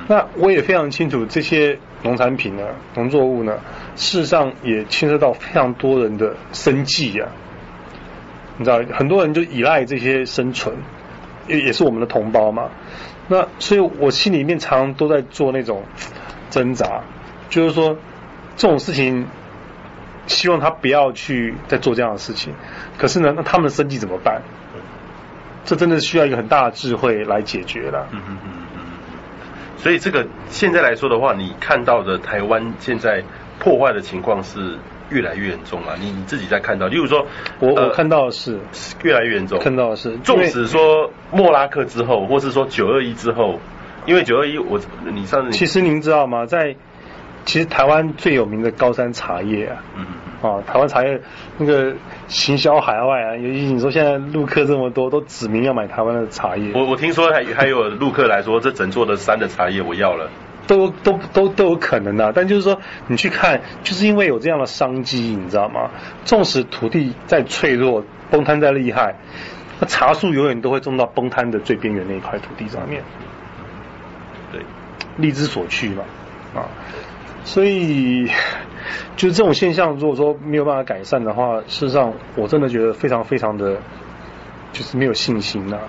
[0.07, 2.63] 那我也非常清楚，这些农产品呢，
[2.95, 3.57] 农作物呢，
[3.95, 7.29] 事实上也牵涉到非常多人的生计啊。
[8.57, 10.75] 你知道，很多人就依赖这些生存，
[11.47, 12.69] 也也是我们的同胞嘛。
[13.27, 15.83] 那所以我心里面常常都在做那种
[16.49, 17.01] 挣扎，
[17.49, 17.97] 就是说
[18.55, 19.27] 这种事情。
[20.27, 22.53] 希望他不要去再做这样的事情，
[22.97, 24.41] 可是呢，那他们的生计怎么办？
[25.65, 28.07] 这真的需要一个很大的智慧来解决了。
[28.11, 28.81] 嗯嗯嗯嗯。
[29.77, 33.23] 所以这个现在来说的话，你看到的台湾现在
[33.59, 34.77] 破坏的情况是
[35.09, 35.95] 越来越严重啊！
[35.99, 37.25] 你你自己在看到，例如说，
[37.59, 38.59] 我我看到的是
[39.03, 43.59] 越来越严重，看到的是，纵使说莫拉克之后，或是说九二一之后，
[44.05, 44.79] 因为九二一我
[45.13, 46.45] 你上次其实您知道吗？
[46.45, 46.75] 在
[47.45, 49.83] 其实台湾最有名的高山茶叶啊，
[50.41, 51.21] 啊，台湾茶叶
[51.57, 51.93] 那个
[52.27, 56.71] 行销海外啊，尤其你说现在陆客这么多，都指明要买台湾的茶叶。
[56.73, 60.29] 我我听说还还有陆客来说，这整座的山的茶叶我要了，
[60.67, 62.31] 都都都都有可能的、啊。
[62.33, 65.89] 但就是说，你去看，就是因为有这样的商机，你知道吗？
[66.23, 69.15] 纵使土地再脆弱，崩塌再厉害，
[69.79, 73.01] 那茶树永远都会种到崩塌的最边缘那一块土地上面。
[74.51, 74.61] 对，
[75.17, 76.03] 力之所趋嘛，
[76.55, 76.65] 啊。
[77.45, 78.25] 所以，
[79.15, 83.77] 就是这种现象，如果说没有办法改善的话，事实上，我真的觉得非常非常的，
[84.71, 85.83] 就是没有信心呐、啊。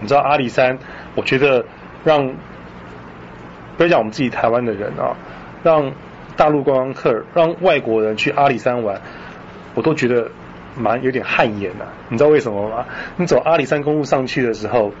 [0.00, 0.78] 你知道阿里山，
[1.14, 1.64] 我觉得
[2.04, 2.34] 让，
[3.76, 5.16] 不要讲我们自己台湾的人啊，
[5.62, 5.92] 让
[6.36, 9.00] 大陆观光客、让外国人去阿里山玩，
[9.74, 10.30] 我都觉得
[10.76, 11.86] 蛮有点汗颜呐。
[12.08, 12.84] 你知道为什么吗？
[13.16, 14.92] 你走阿里山公路上去的时候，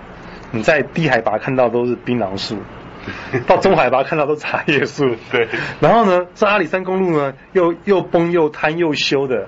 [0.50, 2.56] 你在低海拔看到都是槟榔树。
[3.46, 5.48] 到中海拔看到都是茶叶树，对。
[5.80, 9.46] 然后呢，这阿里山公路呢，又又崩又瘫又修的，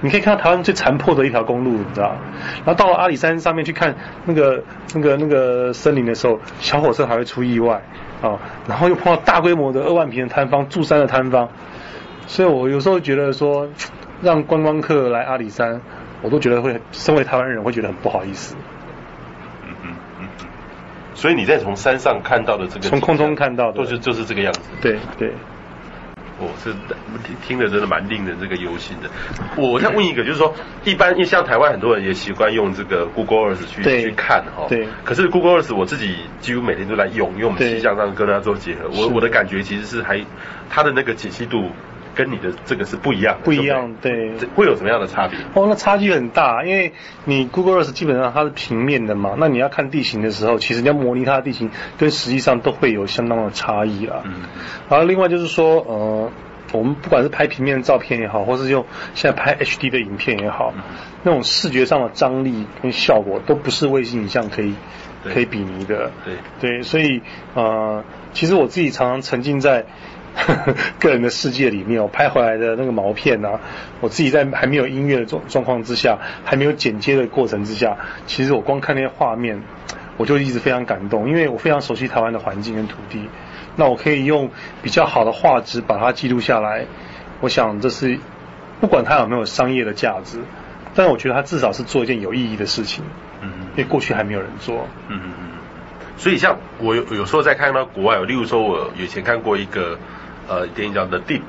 [0.00, 2.16] 你可以看到台湾最残破的一条公路，你知道？
[2.64, 3.94] 然后到了阿里山上面去看
[4.26, 4.62] 那个
[4.94, 7.82] 那个那个森林的时候，小火车还会出意外
[8.20, 8.38] 啊。
[8.68, 11.48] 然后又碰到大规模的二万平的摊方，住山的摊方。
[12.26, 13.68] 所以我有时候觉得说，
[14.22, 15.80] 让观光客来阿里山，
[16.22, 18.54] 我都觉得会，身为台湾人会觉得很不好意思。
[21.22, 24.62] 所以你在从山上看到的这个，从空中看到的，都是就是这个样子。
[24.80, 25.30] 对对。
[26.40, 26.72] 哦，是
[27.22, 29.08] 听听着真的蛮令人这个忧心的。
[29.56, 34.84] 我再问一个，就是说，一般因为像台湾很多人也习惯用这个 Google Earth 去去看哈，对。
[35.04, 38.90] 可是 Google Earth 我自己几乎每天都在用，因为我们气象上跟它做结合。
[38.90, 40.20] 我我的感觉其实是还
[40.68, 41.70] 它的那个解析度。
[42.14, 45.38] 跟你的这个是不一样的，不一样，对，对，会有什么样的差别？
[45.54, 46.92] 哦，那差距很大，因为
[47.24, 54.22] 你 Google Earth 基本上它是平面的嘛，那你要看地形的时候，其实你要模拟它的地形，跟实际上都会有相当的差异啦。
[54.24, 54.42] 嗯。
[54.88, 56.30] 然后另外就是说，呃，
[56.72, 60.82] 我们不管是拍平面的照片也好，或是用现在拍 HD 的影片也好，嗯、
[61.22, 64.74] 那种视觉上的张力跟效果都不是卫星影像可以
[65.24, 66.10] 可以比拟的。
[66.24, 67.22] 对对，所以
[67.54, 69.86] 呃，其实我自己常常沉浸在。
[70.98, 73.60] 个人的世界里面，我拍回来的那个毛片啊，
[74.00, 79.62] 我自己在还没有音乐的状状况之下，还没有剪接的过程之下，其实我光看那些画面，
[80.16, 83.28] 我就一直非常感动，因为我非常熟悉台湾的环境跟土地，
[83.76, 84.50] 那我可以用
[84.82, 86.86] 比较好的画质把它记录下来，
[87.40, 88.18] 我想这是
[88.80, 90.40] 不管它有没有商业的价值，
[90.94, 93.04] 但我觉得它至少是做一件有意义的事情，
[93.42, 95.48] 嗯，因为过去还没有人做，嗯嗯嗯，
[96.16, 99.98] 所以像我有有时候在看到国外，例如说我以前看过一个。
[100.48, 101.40] 呃，电影叫《The Deep》，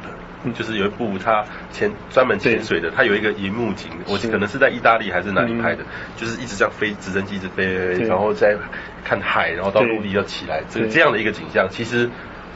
[0.53, 5.84] 就是有一部他潜专门潜水的，他有一个银幕景，我可能是在意大利还是哪里拍的，
[6.17, 7.65] 就是一直这样飞直升机一直飞，
[8.08, 8.56] 然后再
[9.03, 12.10] 看海，然后到陆地要起来，这个这样的一个景象，其实，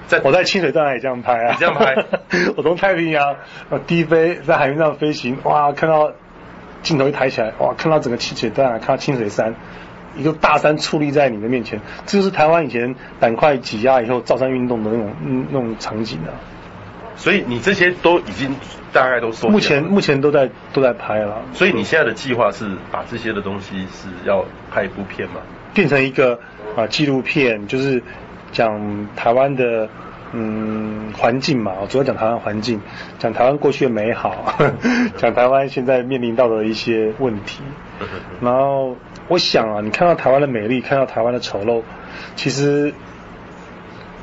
[0.06, 1.96] 在我在清水断崖也这样拍啊，你这样拍，
[2.56, 3.36] 我从太平洋
[3.88, 6.12] 低飞在海面上飞行，哇，看到
[6.84, 9.56] 镜头一抬起来，哇，看到整个清水断崖，看到清水山。
[10.16, 15.14] 一个大山矗立在你的面前，这就是台湾以前板块挤压以后造山运动的那种
[15.50, 16.32] 那种场景啊。
[17.16, 18.56] 所以你这些都已经
[18.94, 19.50] 大概都说。
[19.50, 21.42] 目前目前都在都在拍了。
[21.54, 25.42] 所以你现在的计划是把这些的东西是要拍一部片吗？
[25.74, 26.40] 变成一个
[26.76, 28.02] 啊纪录片，就是
[28.52, 29.90] 讲台湾的
[30.34, 32.82] 嗯环境嘛，我主要讲台湾环境，
[33.20, 34.56] 讲台湾过去的美好，
[35.18, 37.62] 讲台湾现在面临到的一些问题，
[38.42, 38.96] 然后。
[39.30, 41.84] 我想啊，你看到台湾的美丽，看到台湾的丑陋，
[42.38, 42.94] 其实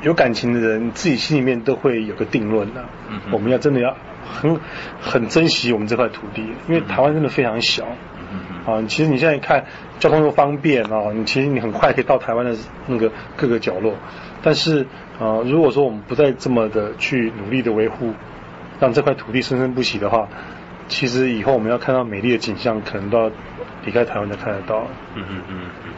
[0.01, 2.89] 有感情的人自己心里面都会有个定论的、啊。
[3.11, 3.95] 嗯，我们要真的要
[4.27, 4.59] 很
[4.99, 7.85] 很珍惜我们这块土地，因为台湾真的非常小。
[8.31, 9.65] 嗯啊，其实你现在看
[9.99, 12.55] 交通又方便啊，你其实你很快可以到台湾的
[12.87, 13.93] 那个各个角落。
[14.41, 14.87] 但是
[15.19, 18.13] 啊，如果说我们不再这么的去努力的维护，
[18.79, 20.27] 让这块土地生生不息的话，
[20.87, 23.31] 其实以后我们要看到美丽的景象，可能都要。
[23.85, 24.87] 离开台湾才看得到。
[25.13, 25.91] 嗯嗯嗯嗯，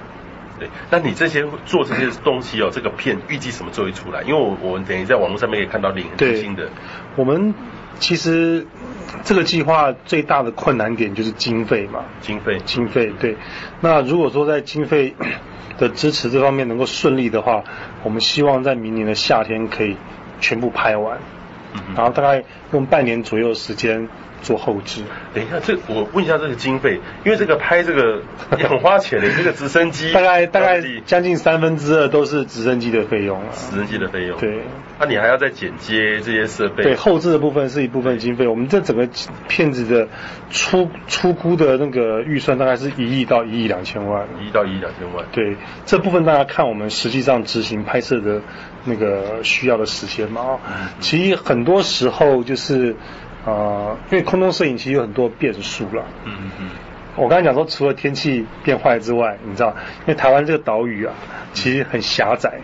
[0.60, 0.67] 对。
[0.91, 4.23] 那你这些做这些东西哦，这个片预计什么时候会出来？
[4.23, 6.69] 因为我我们等于在网络上面可以看到零零星的。
[7.15, 7.53] 我们
[8.00, 8.65] 其实
[9.23, 12.06] 这个计划最大的困难点就是经费嘛。
[12.21, 12.60] 经费。
[12.65, 13.36] 经费对。
[13.82, 15.15] 那如果说在经费
[15.78, 17.63] 的支持这方面能够顺利的话，
[18.04, 19.95] 我们希望在明年的夏天可以
[20.39, 21.19] 全部拍完。
[21.73, 21.82] 嗯。
[21.95, 24.08] 然后大概用半年左右的时间。
[24.41, 25.02] 做后置，
[25.34, 28.21] 等一下，这我问一下这个经费，因为这个拍这个
[28.58, 33.39] 也很花钱的， 这个直升机大概大概将近三分之二都是直升机的费用。
[33.39, 34.62] 了，直升机的费用，对，
[35.00, 39.08] 那、啊、你还要再剪接这些设备，对，后置的部分是一部分经费，我们这整个
[39.47, 40.08] 片子的
[40.50, 48.41] 出出估的那个预算大概是一亿到一亿两千万，一亿到一亿两千万，对，这部分大家看我们实际上执行拍摄的
[48.86, 52.95] 那个需要的时间嘛，啊、嗯，其实很多时候就是。
[53.47, 56.03] 啊、呃，因为空中摄影其实有很多变数了。
[56.25, 56.69] 嗯嗯嗯。
[57.15, 59.69] 我刚才讲说，除了天气变坏之外，你知道，
[60.01, 61.13] 因为台湾这个岛屿啊，
[61.53, 62.60] 其实很狭窄，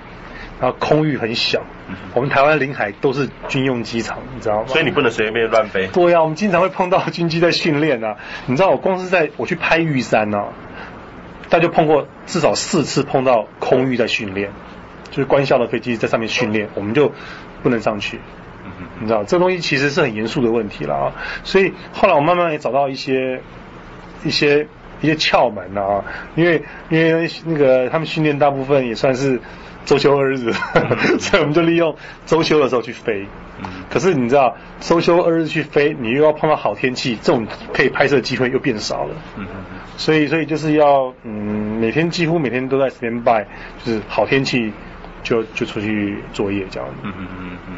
[0.59, 1.63] 然后空域很小。
[1.87, 4.67] 嗯、我们台湾临海都是军用机场，你知道吗？
[4.67, 5.87] 所以你不能随便乱飞。
[5.87, 8.17] 对呀、啊，我们经常会碰到 军机在训练啊。
[8.45, 10.47] 你知道，我光是在我去拍玉山呢、啊，
[11.49, 14.51] 大家就碰过至少四次碰到空域在训练，
[15.09, 17.11] 就是官校的飞机在上面训练，我们就
[17.63, 18.19] 不能上去。
[18.99, 21.11] 你知道，这东西其实是很严肃的问题了啊，
[21.43, 23.41] 所以后来我慢慢也找到一些
[24.23, 24.67] 一些
[25.01, 26.03] 一些窍门啊，
[26.35, 29.39] 因为因为那个他们训练大部分也算是
[29.85, 30.51] 周休二日，
[31.19, 33.27] 所以我们就利用周休的时候去飞。
[33.89, 39.15] 可是你知道，周休二日去飞，你又要碰到好天气，这种可以拍摄的机会又变少了。
[39.95, 43.45] 所以所以就是要嗯，每天几乎每天都在 stand by，
[43.83, 44.73] 就是好天气
[45.21, 46.89] 就就出去作业这样。
[47.03, 47.75] 嗯嗯嗯嗯。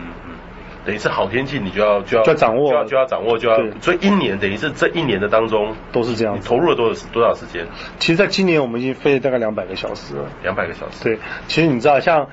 [0.85, 3.57] 等于是好天气，你就要就要就要掌握，就要就要掌握，就要。
[3.81, 6.35] 所以一年等于是这一年的当中都是这样。
[6.35, 7.65] 你投入了多少多少时间？
[7.99, 10.29] 其实，在今年我们已经飞了大概两百个小时了。
[10.43, 11.03] 两百个小时。
[11.03, 12.27] 对，其实你知道，像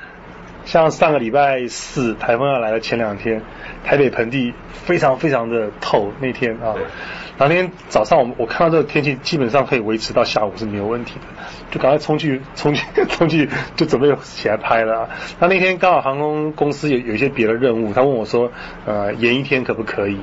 [0.65, 3.43] 像上个礼拜四台风要来的前两天，
[3.85, 6.75] 台北盆地非常非常的透那天啊。
[7.43, 15.11] 当天早上我们我看到这个天气基本上可以维持到下午是没有问题的，就赶快冲去 冲去冲去就准备起来拍了。
[15.41, 18.53] 那那天刚好航空公司有有一些别的任务，他问我说，
[18.87, 20.19] 呃，延一天可不可以？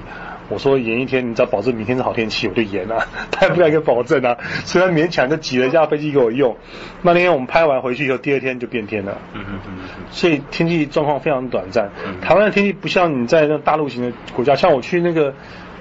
[0.48, 3.06] 我说延一天，你只要保证明天是好天气，我就延啊。
[3.30, 6.56] 他也不敢给保证啊，所以他勉强就挤了一架飞机给我用。
[7.02, 9.18] 那天我们拍完回去以后，第二天就变天了。
[9.34, 9.74] 嗯嗯嗯。
[10.10, 11.90] 所以天气状况非常短暂。
[12.22, 15.34] 台湾的天气不像你在那大陆型的国家，像我去那个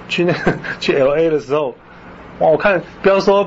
[0.09, 1.69] 去那个 去 LA 的时候，
[2.39, 3.45] 哇，我看不要说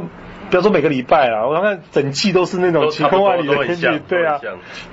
[0.49, 3.87] 不要说每个礼拜啊，我看整季都是那种晴空万里的天气。
[4.09, 4.41] 对啊。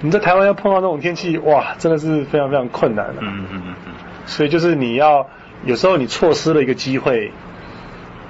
[0.02, 3.22] 你在台湾要碰到那种天气，哇，真的是非常非常困难的。
[3.22, 3.94] 嗯嗯嗯嗯。
[4.26, 5.26] 所以就是你要。
[5.66, 7.34] 有时候你错失了一个机会，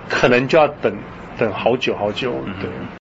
[0.10, 0.98] 可能就要等
[1.38, 2.34] 等好久好久。
[2.60, 2.99] 对。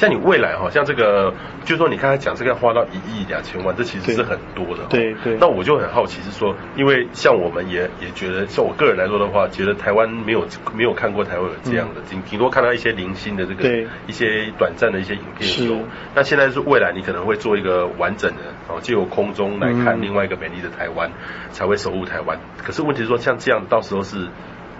[0.00, 1.30] 像你未来哈，像这个，
[1.62, 4.84] 就是说你刚才讲这个要花到一亿两千万，这其实是很多的。
[4.88, 5.36] 对对。
[5.38, 13.68] 那我就很好奇是说，因为像我们也也觉得，像我个人来说的话，觉得台湾没有没有看过台湾有这样的，顶顶多看到一些零星的这个
[14.06, 15.76] 一些短暂的一些影片有。
[16.14, 21.10] 那现在是未来你可能会做一个完整的，哦，借由空中来看另外一个美丽的台湾，
[21.52, 22.40] 才会守护台湾。
[22.56, 24.28] 可是问题是说，像这样到时候是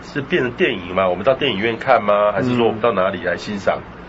[0.03, 1.07] 是变成电影吗？
[1.07, 2.33] 我们到电影院看吗？
[2.33, 3.77] 还是说我们到哪里来欣赏？
[3.77, 4.00] 啊、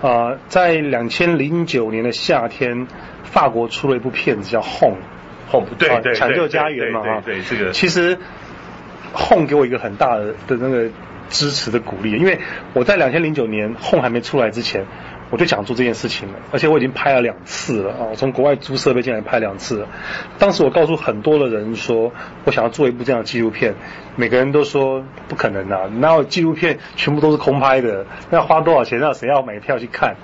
[0.00, 2.86] 呃，在两千零九年的夏天，
[3.24, 4.98] 法国出了一部片子叫《Home》
[5.52, 8.16] ，Home 对对，抢救家园嘛哈，对这个其实
[9.14, 10.88] 《Home》给我一个很大的的那个
[11.28, 12.38] 支持的鼓励，因为
[12.74, 14.86] 我在两千零九年《Home》还没出来之前。
[15.30, 18.08] 我就想做这件事情了，而且我已经拍了两次了啊！
[18.10, 19.88] 我从国外租设备进来拍两次了。
[20.38, 22.10] 当时我告诉很多的人说，
[22.44, 23.74] 我想要做一部这样的纪录片，
[24.16, 25.82] 每个人都说不可能啊！
[25.98, 28.06] 哪有纪录片全部都是空拍的？
[28.30, 28.98] 那要花多少钱？
[29.00, 30.16] 那谁要买票去看？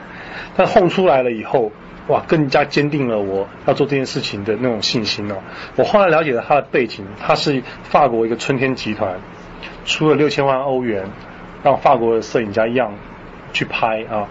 [0.57, 1.71] 但轰出来了以后，
[2.09, 5.37] 哇，更加坚定了我要做这件事情的那种信心哦。
[5.77, 9.21] 我后来了解了他的背景，他是法国一个春天集团，
[9.85, 11.05] 出了六千万欧元，
[11.63, 12.95] 让法国的摄影家一样
[13.53, 14.29] 去拍啊。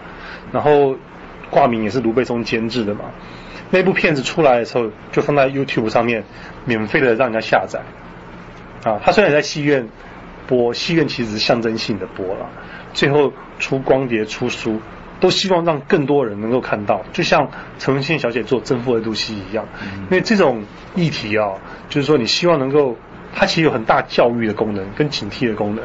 [0.52, 0.96] 然后
[1.50, 3.04] 挂名也是卢贝松监制的嘛，
[3.70, 6.24] 那部片子出来的时候就放在 YouTube 上面，
[6.64, 7.80] 免费的让人家下载。
[8.84, 9.88] 啊，他虽然在戏院
[10.46, 12.50] 播，戏院其实是象征性的播了，
[12.92, 14.80] 最后出光碟出书，
[15.20, 19.66] 都希望让更多人能够看到，就像陈文茜小姐做《征服二度 C》一样，
[20.02, 21.52] 因为这种议题啊，
[21.88, 22.96] 就是说你希望能够，
[23.34, 25.84] 它其实有很大教育的功能跟警惕的功能，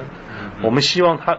[0.61, 1.37] 我们希望它。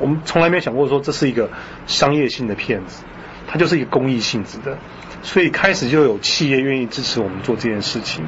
[0.00, 1.50] 我们从来没有想过说这是一个
[1.86, 3.04] 商业性的片子，
[3.46, 4.78] 它就是一个公益性质的，
[5.22, 8.24] 所以开始就有企业愿意支持我们做这件事情，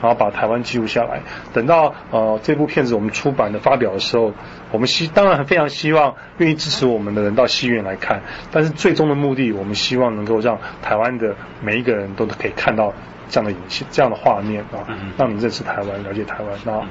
[0.00, 1.22] 然后把台湾记录下来。
[1.52, 4.32] 等到呃这部片子我们出版的发表的时候，
[4.70, 12.92] 我们希当然非常希望愿意支持我们的人到戏院来看，但是最终的目的，我们希望能够让台湾的每一个人都可以看到
[13.28, 16.84] 这样的影像、这样的画面啊，让你认识台湾、了解台湾，然后。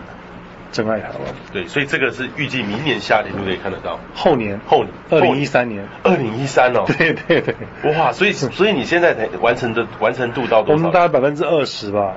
[0.77, 3.99] 真爱台湾，对，所以这个是预计明年夏天就可以看得到。
[4.13, 6.85] 后年，后年，二零一三年，二零一三哦。
[6.99, 7.55] 对对对，
[7.93, 10.73] 哇，所以所以你现在才完成的完成度到多少？
[10.73, 12.13] 我们大概百分之二十吧。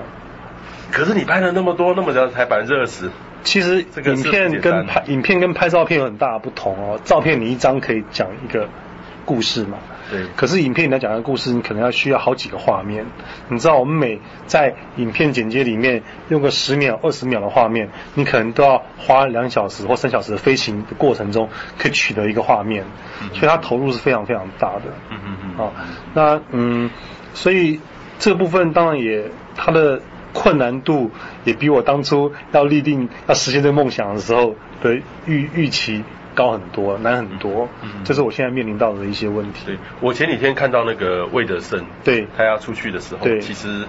[0.93, 3.11] 可是你拍了那么多那么久，才百分之二十。
[3.45, 7.01] 其实影片跟拍影片跟拍照片有很大的不同哦。
[7.03, 8.69] 照片你一张可以讲一个
[9.25, 9.79] 故事嘛。
[10.11, 13.07] 对，可是影片你要讲的故事，你可能要需要好几个画面。
[13.49, 22.85] 你知道，我们每在影片剪接里面用个十秒、二十秒的画面，你可能都要花两小时或三小时的飞行的过程中，可以取得一个画面。
[23.33, 24.83] 所以它投入是非常非常大的。
[25.11, 25.65] 嗯嗯嗯。
[25.65, 25.73] 啊，
[26.15, 26.91] 那嗯，
[27.35, 27.81] 所以
[28.19, 30.01] 这部分当然也它的
[30.33, 31.11] 困难度
[31.45, 34.95] 也比我当初要立定要实现这个梦想的时候的
[35.27, 36.03] 预预期。
[36.35, 39.67] 高很多，难很多，嗯，这是我现在面临到的一些问题。
[39.67, 43.87] 对，我前几天看到那个魏德胜，对，他要出去的时候，对，其实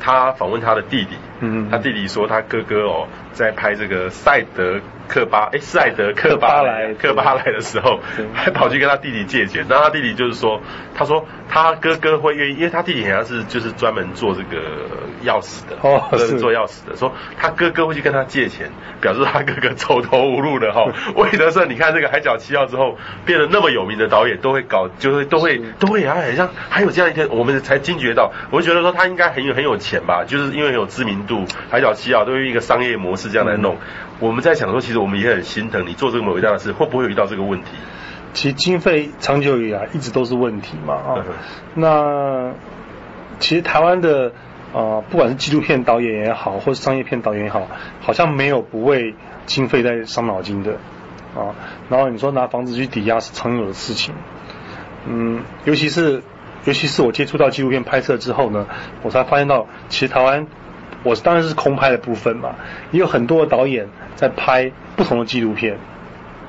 [0.00, 4.80] 他访问他的弟弟，嗯，他弟弟说他哥哥哦，在拍这个赛德。
[5.08, 8.00] 克巴哎，赛德克巴莱克巴莱的时候，
[8.34, 9.64] 还跑去跟他弟弟借钱。
[9.68, 10.60] 那他弟弟就是说，
[10.94, 14.58] 他说他哥哥会愿意，因为他弟弟好像是就是专门做这个
[15.24, 16.96] 钥匙的，哦， 是做钥匙的。
[16.96, 20.84] 说他哥哥会去跟他借钱，表示他哥哥走投无路了哈。
[21.16, 28.32] 魏德圣，你看这个《海角七号》之后变得那么有名的导演，都会搞，就会都会都会啊，很像还有这样一天，我们才惊觉到。
[28.50, 33.74] 我就觉得说他应该很有很有钱吧，就是因为很有知名度，《海角七号》都用一个商业模式这样来弄。
[33.74, 33.78] 嗯
[34.18, 37.66] 我们在想说，其实我们也很心疼你做这个伟大的事，会不会有遇到这个问题？
[38.32, 41.24] 其实经费长久以来一直都是问题嘛啊。
[41.74, 42.52] 那
[43.38, 44.28] 其实台湾的
[44.74, 47.66] 啊、呃，不管是纪录片导演也好，或是商业片导演也好，
[48.00, 49.14] 好像没有不为
[49.46, 50.72] 经费在伤脑筋的
[51.34, 51.54] 啊。
[51.88, 54.14] 然后你说拿房子去抵押是常有的事情，
[55.06, 56.22] 嗯，尤其是
[56.66, 58.66] 尤其是我接触到纪录片拍摄之后呢，
[59.02, 60.46] 我才发现到，其实台湾，
[61.02, 62.54] 我当然是空拍的部分嘛，
[62.90, 65.76] 也有很多的导演在拍不同的纪录片，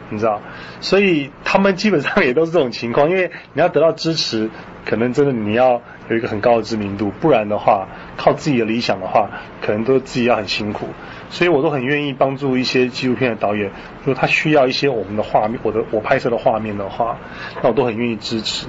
[0.10, 0.42] 你知道，
[0.82, 4.50] 所以他们基本上也都是这种情况，因为你要得到支持，
[4.86, 9.30] 可能真的你要有一个很高的知名度，不然的话，靠自己的理想的话，
[9.62, 10.88] 可能都自己要很辛苦。
[11.30, 13.70] 所以我都很愿意帮助一些纪录片的导演，
[14.06, 17.18] 如果他需要一些我们的画面，我的我拍摄的画面的话，
[17.62, 18.68] 那我都很愿意支持。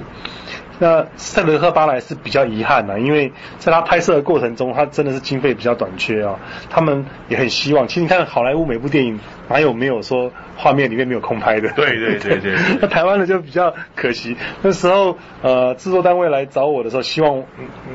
[0.79, 6.39] 那塞德克巴莱是比较遗憾的，因为在他拍摄的过程中，他真的是经费比较短缺啊。
[6.71, 9.19] 他们也很希望，其实你看好莱坞每部电影，
[9.49, 11.69] 哪有没有说画面里面没有空拍的？
[11.73, 12.57] 对对对对。
[12.81, 14.37] 那台湾的就比较可惜。
[14.63, 17.43] 那时候呃制作单位来找我的时候，希望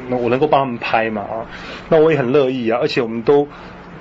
[0.09, 1.45] 我能够帮他们拍嘛啊，
[1.89, 3.47] 那我也很乐意啊，而且我们都。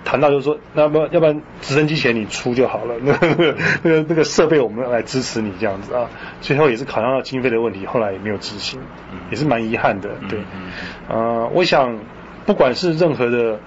[0.04, 6.08] 谈到就是说，那么要不然直升机钱你出就好了， 那个那个那个设备我们来支持你这样子啊。
[6.40, 8.80] 最后也是考量到经费的问题，后来也没有执行，
[9.30, 10.10] 也是蛮遗憾的。
[10.28, 10.40] 对，
[11.08, 11.98] 呃，我想
[12.46, 13.60] 不管是任何的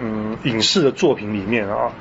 [0.00, 1.92] 嗯影视的作品里面啊，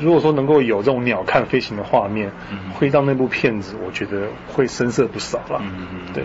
[0.00, 2.30] 如果说能够有这种鸟瞰飞行的画面，
[2.74, 5.62] 会让那部片子我觉得会生色不少了。
[6.12, 6.24] 对。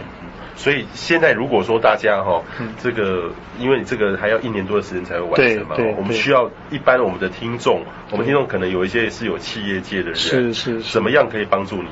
[0.57, 2.41] 所以现在如果说大家哈，
[2.81, 3.29] 这个
[3.59, 11.87] 因为你这个还要一年多的时间才会完成嘛，我们需要一般我们的听众，我们听众可能有一些是有企业界的人，是是，怎么样可以帮助你？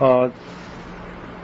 [0.00, 0.28] 呃，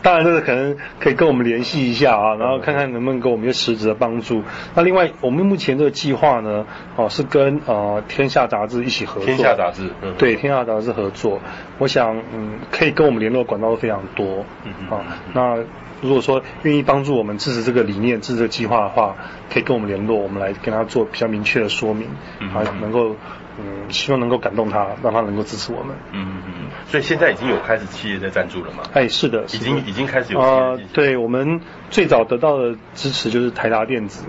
[0.03, 4.43] 当然这个可能可以跟我们联系一下啊，然后看看能不能给我们一些实质的帮助。
[4.75, 11.41] 那另外，我们目前这个计划呢，哦是跟呃天下杂志一起合作，天下杂志，嗯，对，天下杂志合作，
[11.79, 15.59] 我想嗯可以跟我们联络管道都非常多，嗯嗯，啊那。
[16.01, 19.17] 如果说愿意帮助我们支持这个理念、支持这个计划的话，
[19.53, 22.09] 可以跟我们联络，我们来跟他做比较明确的说明，
[22.55, 23.17] 啊，能够
[23.59, 25.97] 嗯，希望能够感动他，让他能够支持我们。
[26.13, 26.53] 嗯嗯。
[26.87, 28.85] 所以现在已经有开始企业在赞助了吗？
[28.93, 30.41] 哎，是的，已经已经开始有。
[30.41, 34.25] 啊、呃，对，我们最早得到的支持就是台达电子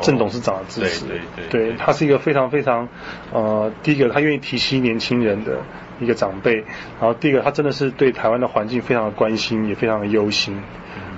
[0.00, 1.06] 郑董事长的支持。
[1.06, 1.70] 对对对。
[1.70, 2.88] 对，他是一个非常非常
[3.32, 5.58] 呃，第一个他愿意提携年轻人的
[6.00, 10.60] 一个长辈，然后第一个他真的是对台湾的环境非常的关心，也非常的忧心。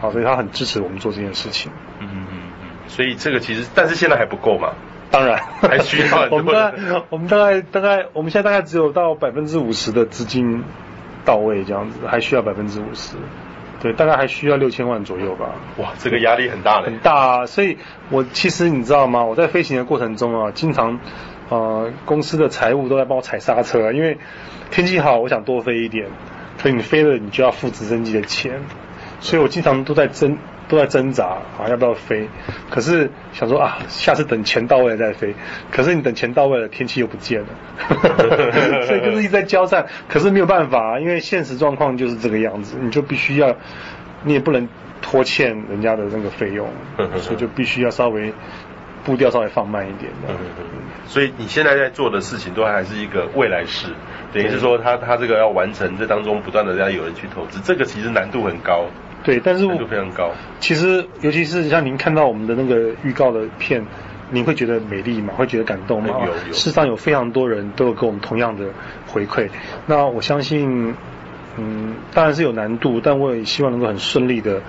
[0.01, 1.73] 好，所以他很支持我们做这件事情。
[2.01, 4.73] 嗯嗯嗯，所以这个其实，但是现在还不够嘛？
[5.11, 6.29] 当然，还需要。
[6.33, 10.65] 我们大概，我们大概，大概，我们现在大概只有到百分之五十的资金
[11.25, 13.17] 到位这样子，还需要百分之五十。
[13.81, 15.51] 对，大概还需要六千万左右吧。
[15.77, 16.87] 哇，这个压力很大嘞。
[16.87, 17.79] 很大啊，所以
[18.11, 19.25] 我其实你知道吗？
[19.25, 20.99] 我在飞行的过程中啊，经常
[21.51, 24.19] 呃公司的财务都在帮我踩刹车，因为
[24.71, 26.09] 天气好，我想多飞一点，
[26.59, 28.61] 所以你飞了，你就要付直升机的钱。
[29.21, 30.37] 所以我经常都在挣，
[30.69, 31.27] 都在挣扎
[31.59, 32.29] 啊，要不要飞？
[32.71, 35.35] 可是想说啊，下次等钱到位了再飞。
[35.71, 37.49] 可是你等钱到位了，天气又不见了，
[38.87, 39.87] 所以就是一直在交战。
[40.09, 43.57] 可是没有办法啊，因为现实状况就是这个样子，你就必须要，
[44.23, 44.69] 你也不能
[45.01, 46.69] 拖欠人家的那个费用，
[47.17, 48.33] 所以就必须要稍微
[49.05, 50.11] 步调稍微放慢一点。
[51.07, 53.89] 所以你现在在做的事情都还是一个未来式。
[54.33, 58.87] 等于是说他他这个要完成，这当中不断的要有人去投资，这个其实难度很高。
[59.25, 60.31] 对，但是难度非常高。
[60.61, 63.85] 其实，尤其是像您看到我们的那个预告的片，
[64.31, 65.33] 您会觉得美丽吗？
[65.37, 66.09] 会觉得感动吗？
[66.25, 66.53] 有有。
[66.53, 68.67] 事实上有非常多人都有跟我们同样的
[69.07, 69.49] 回馈。
[69.87, 70.95] 那我相信，
[71.57, 74.61] 嗯，当然是有难度，但我也希望能够很顺利的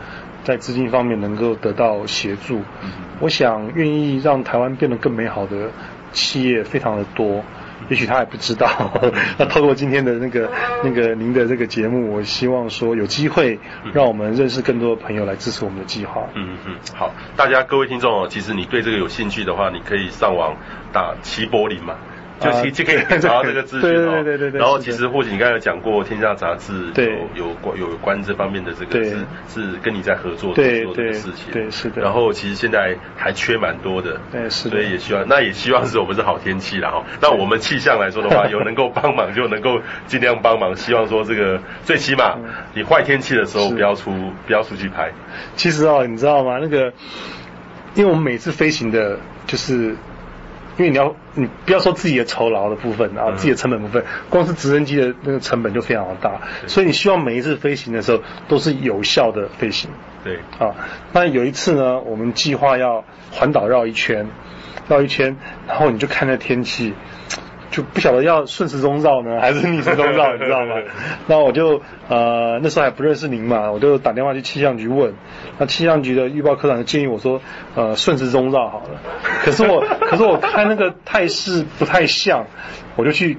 [0.44, 2.60] 在资金方面能够得到协助。
[2.82, 2.92] 嗯。
[3.20, 5.70] 我想愿意让台湾变得更美好的
[6.14, 7.44] 企业非常的多。
[7.90, 8.68] 也许他还不知道，
[9.38, 10.50] 那透过今天的那个
[10.84, 13.60] 那个您的这个节目，我希望说有机会
[13.94, 16.28] 让我们认识更多的朋友来支持我们的计划。
[16.36, 20.56] 嗯嗯，好，大家各位听众哦，其实你对这个有兴趣的话，你可以上网
[20.92, 21.96] 打齐柏林嘛。
[22.40, 24.60] 就其就可以找到这个资讯哦，对对对。
[24.60, 26.92] 然后其实或许你刚才有讲过《天下杂志》
[27.36, 29.18] 有有关有关这方面的这个是
[29.48, 32.02] 是跟你在合作做这个事情，对是的。
[32.02, 34.72] 然后其实现在还缺蛮多的，对是的。
[34.72, 40.76] 所以也希望那也希望是我们是好天气然后那我们气象来说的话， 有能够帮忙就能够尽量帮忙。
[40.76, 42.38] 希望说这个最起码
[42.74, 44.12] 你坏天气的时候不要出
[44.46, 45.12] 不要出去拍。
[45.56, 46.60] 其实哦，你知道吗？
[46.62, 46.94] 那个
[47.96, 49.18] 因为我们每次飞行的
[49.48, 49.96] 就是。
[50.78, 59.90] 因为你要，你不要说自己的酬劳的部分啊，自己的成本部分，光是直升机的那个成本就非常的大，所以你希望每一次飞行的时候都是有效的飞行。
[60.24, 60.76] 对，啊，
[61.14, 64.28] 那有一次呢，我们计划要环岛绕一圈，
[64.88, 65.36] 绕一圈，
[65.68, 66.94] 然后你就看那天气。
[67.70, 70.76] 就不晓得要顺时钟绕呢， 还是逆时钟绕， 你知道吗？
[71.28, 75.14] 那我就呃那时候还不认识您嘛，我就打电话去气象局问，
[75.58, 77.42] 那气象局的预报科长就建议我说，
[77.76, 79.00] 呃顺时钟绕好了。
[79.44, 82.46] 可是我可是我看那个态势不太像，
[82.96, 83.38] 我就去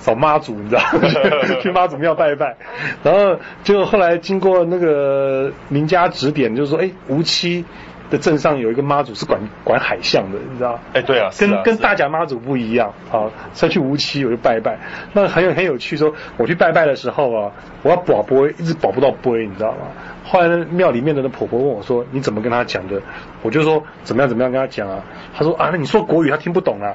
[0.00, 0.82] 找妈祖，你知道，
[1.62, 2.56] 去妈祖庙拜一拜。
[3.02, 7.64] 然后结果后来经过那个名家指点，就是说，哎，梧栖
[8.10, 10.78] 的镇上有一个妈祖是管管海象的，你知道？
[10.92, 12.92] 哎，对啊，跟啊跟大甲妈祖不一样。
[13.10, 14.78] 好，再去梧栖我就拜拜。
[15.12, 17.52] 那很有很有趣，说我去拜拜的时候啊，
[17.82, 19.88] 我要保杯，一直保不到杯，你知道吗？
[20.24, 23.00] 后来呢，庙里面的那婆婆问我说：“你怎么跟他讲的？”
[23.40, 25.02] 我就说：“怎么样怎么样跟他讲啊？”
[25.34, 26.92] 他说：“啊，那你说国语他听不懂啊。”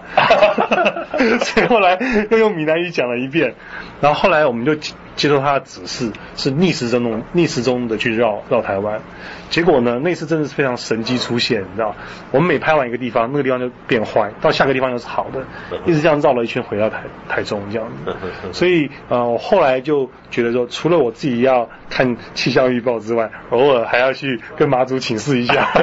[1.41, 1.97] 所以后来
[2.29, 3.55] 又用闽南语讲了一遍。
[4.01, 4.75] 然后后来我们就
[5.15, 9.01] 接受他的指示，是逆时针的逆时钟的去绕绕台湾。
[9.49, 11.95] 结果呢，那次真的是非常神机出现，你知道？
[12.31, 15.43] 我们每拍完一个地方，那个地方就变坏，到下个地方又是好的，
[15.85, 18.15] 一直这样绕了一圈回到台台中这样子。
[18.51, 25.69] 所以呃，我后来就觉得说，除了我自己要看气象预报之外，偶尔还要去跟马祖请示一下。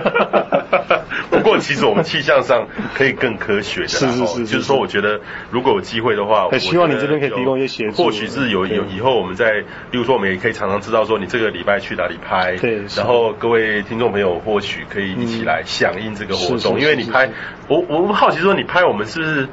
[1.30, 5.20] 不过其实我们气象上可以更科学的，是是是，是，就是说我觉得
[5.50, 8.02] 如果有机会的话，很希望你这边可以提供一些协助。
[8.02, 17.30] 或许是有有以后我们在，比如说我们也可以常常知道说你这个礼拜去哪里拍，对，然后各位听众朋友或许可以一起来响应这个活动，因为你拍，
[17.68, 19.48] 我我们好奇说你拍我们是不是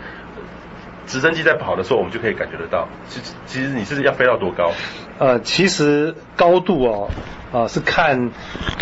[1.06, 4.72] 直升机在跑的时候，我们就可以感觉得到，其实其实你是要飞到多高？
[5.20, 7.10] 呃，其实高度哦，
[7.52, 8.32] 啊、呃、是看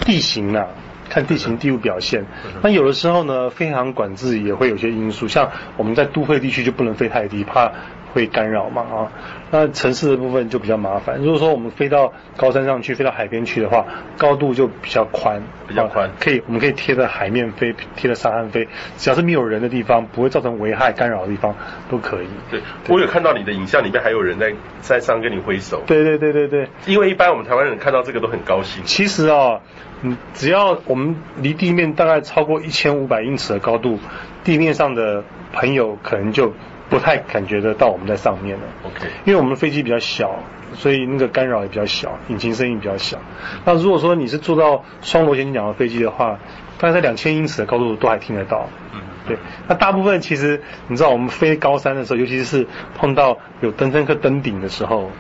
[0.06, 0.68] 地形呐。
[1.08, 2.26] 看地形地物表现，
[2.64, 7.72] 那有的时候呢，飞航管制也会有些因素，像我们在都会地区就不能飞太低，怕
[8.16, 9.12] 会干扰嘛啊。
[9.52, 11.20] 那城市的部分就比较麻烦。
[11.22, 13.86] 如果说我们飞到高山上去，飞到海边去的话，
[14.18, 21.56] 高度就比较宽，比较宽，可以我们可以贴着海面飞，贴着沙滩飞，只要是没有人的地方，不会造成危害干扰的地方
[21.92, 22.28] 都可以。
[22.50, 25.84] 对，我有看到你的影像里面还有人在山上跟你挥手。
[25.86, 28.82] 对对对对对，因为一般我们台湾人看到这个都很高兴。
[28.86, 29.60] 其实哦。
[30.02, 33.98] 嗯，只要我们离地面大概超过一千五百英尺的高度，
[34.44, 36.54] 地面上的朋友可能就
[36.90, 38.64] 不太感觉得到我们在上面了。
[38.84, 40.36] OK，因为我们的飞机比较小，
[40.74, 43.18] 所以那个干扰也比较小，引擎声音比较小。
[43.66, 46.40] 那如果说你是坐到双螺旋桨的飞机的话，
[46.78, 48.70] 大概在两千英尺的高度都还听得到。
[48.94, 49.38] 嗯，对。
[49.68, 52.68] 那大部分其实你知道，我们飞高山的时候，尤其是
[52.98, 55.12] 碰到有登山客登顶的时候。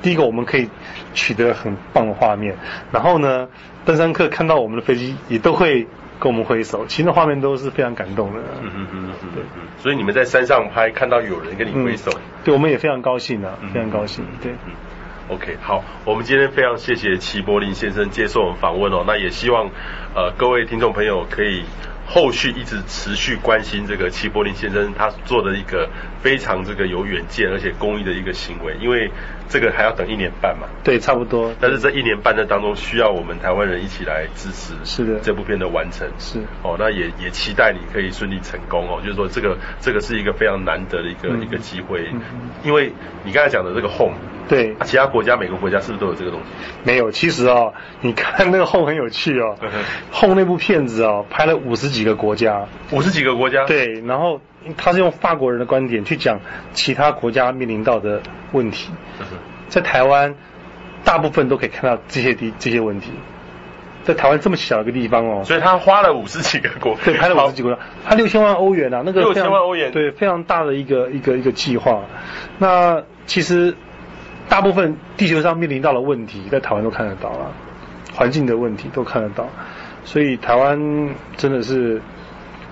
[0.00, 0.68] 第一个，我们可以
[1.12, 2.56] 取得很棒的画面，
[2.92, 3.48] 然后呢，
[3.84, 5.88] 登山客看到我们的飞机也都会
[6.20, 8.40] 跟我们挥手，其实那画面都是非常感动的。
[8.62, 9.42] 嗯嗯嗯嗯，对。
[9.78, 14.24] 所以你们在山上拍，看到有人跟你挥手，嗯，对，我们也非常高兴啊，非常高兴。
[14.42, 14.52] 对。
[14.66, 14.72] 嗯
[15.28, 19.70] ，OK，好，我们今天非常谢谢齐柏林先生接受我们访问哦，那也希望
[20.14, 21.64] 呃各位听众朋友可以。
[22.10, 25.86] 后续一直持续关心这个齐柏林先生他做的一个
[26.22, 29.10] 非常这个有远见而且公益的一个行为，因为
[29.46, 30.66] 这个还要等一年半嘛。
[30.82, 31.54] 对，差不多。
[31.60, 34.72] 但是这一年半的当中，需要我们台湾人一起来支持。
[34.84, 35.20] 是的。
[35.20, 36.08] 这部片的完成。
[36.18, 36.40] 是。
[36.62, 39.02] 哦，那也也期待你可以顺利成功哦。
[39.04, 42.10] 就是说，这个这个是一个非常难得的一个、嗯、一个机会，
[42.64, 42.90] 因为
[43.22, 44.16] 你刚才讲的这个 home。
[44.48, 46.46] 对，其他国家每个国家是不是都有这个东西？
[46.82, 49.54] 没有，其实哦，你看那个 Home 很有趣哦
[50.10, 54.40] ，Home 那部片子哦，拍了五十几个国家，五十几个国家，对，然后
[54.78, 56.40] 他是用法国人的观点去讲
[56.72, 58.22] 其他国家面临到的
[58.52, 58.90] 问题，
[59.68, 60.34] 在台湾
[61.04, 63.12] 大部分都可以看到这些地这些问题，
[64.02, 72.00] 在台湾这么小一个地方哦，所以他花了五十几个国，对，拍了五十几个国家，他六千万欧元啊，那个六千万欧元，对，非常大的一个一个一个计划，
[72.56, 73.76] 那其实。
[74.48, 77.52] 大部分地球上面临到的问题，在台湾都看得到了，
[78.14, 79.48] 环境的问题都看得到，
[80.04, 82.00] 所以台湾真的是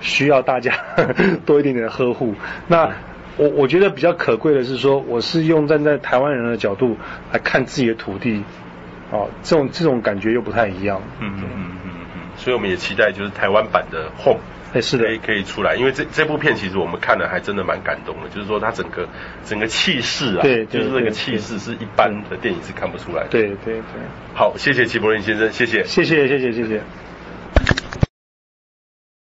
[0.00, 0.72] 需要大家
[1.44, 2.34] 多一点点的呵护。
[2.66, 2.90] 那
[3.36, 6.96] 我我觉得比较可贵的是说，我是用站在台湾人的角度
[7.32, 8.42] 来看自己的土地，
[9.10, 11.00] 哦，这种这种感觉又不太一样。
[11.20, 14.40] 嗯嗯嗯嗯嗯，所以我们也期待就是台湾版的 Home。
[14.76, 19.08] 哎，是的，可以可以出来，因为这这部片其实我们看了还真的蛮感动的，就是说它整个
[19.42, 23.28] 整个气势啊，对，就是那个气势是一般的电影是看不出来的。
[23.30, 23.80] 对对对，
[24.34, 26.82] 好，谢谢齐柏林先生，谢谢，谢谢谢谢谢谢。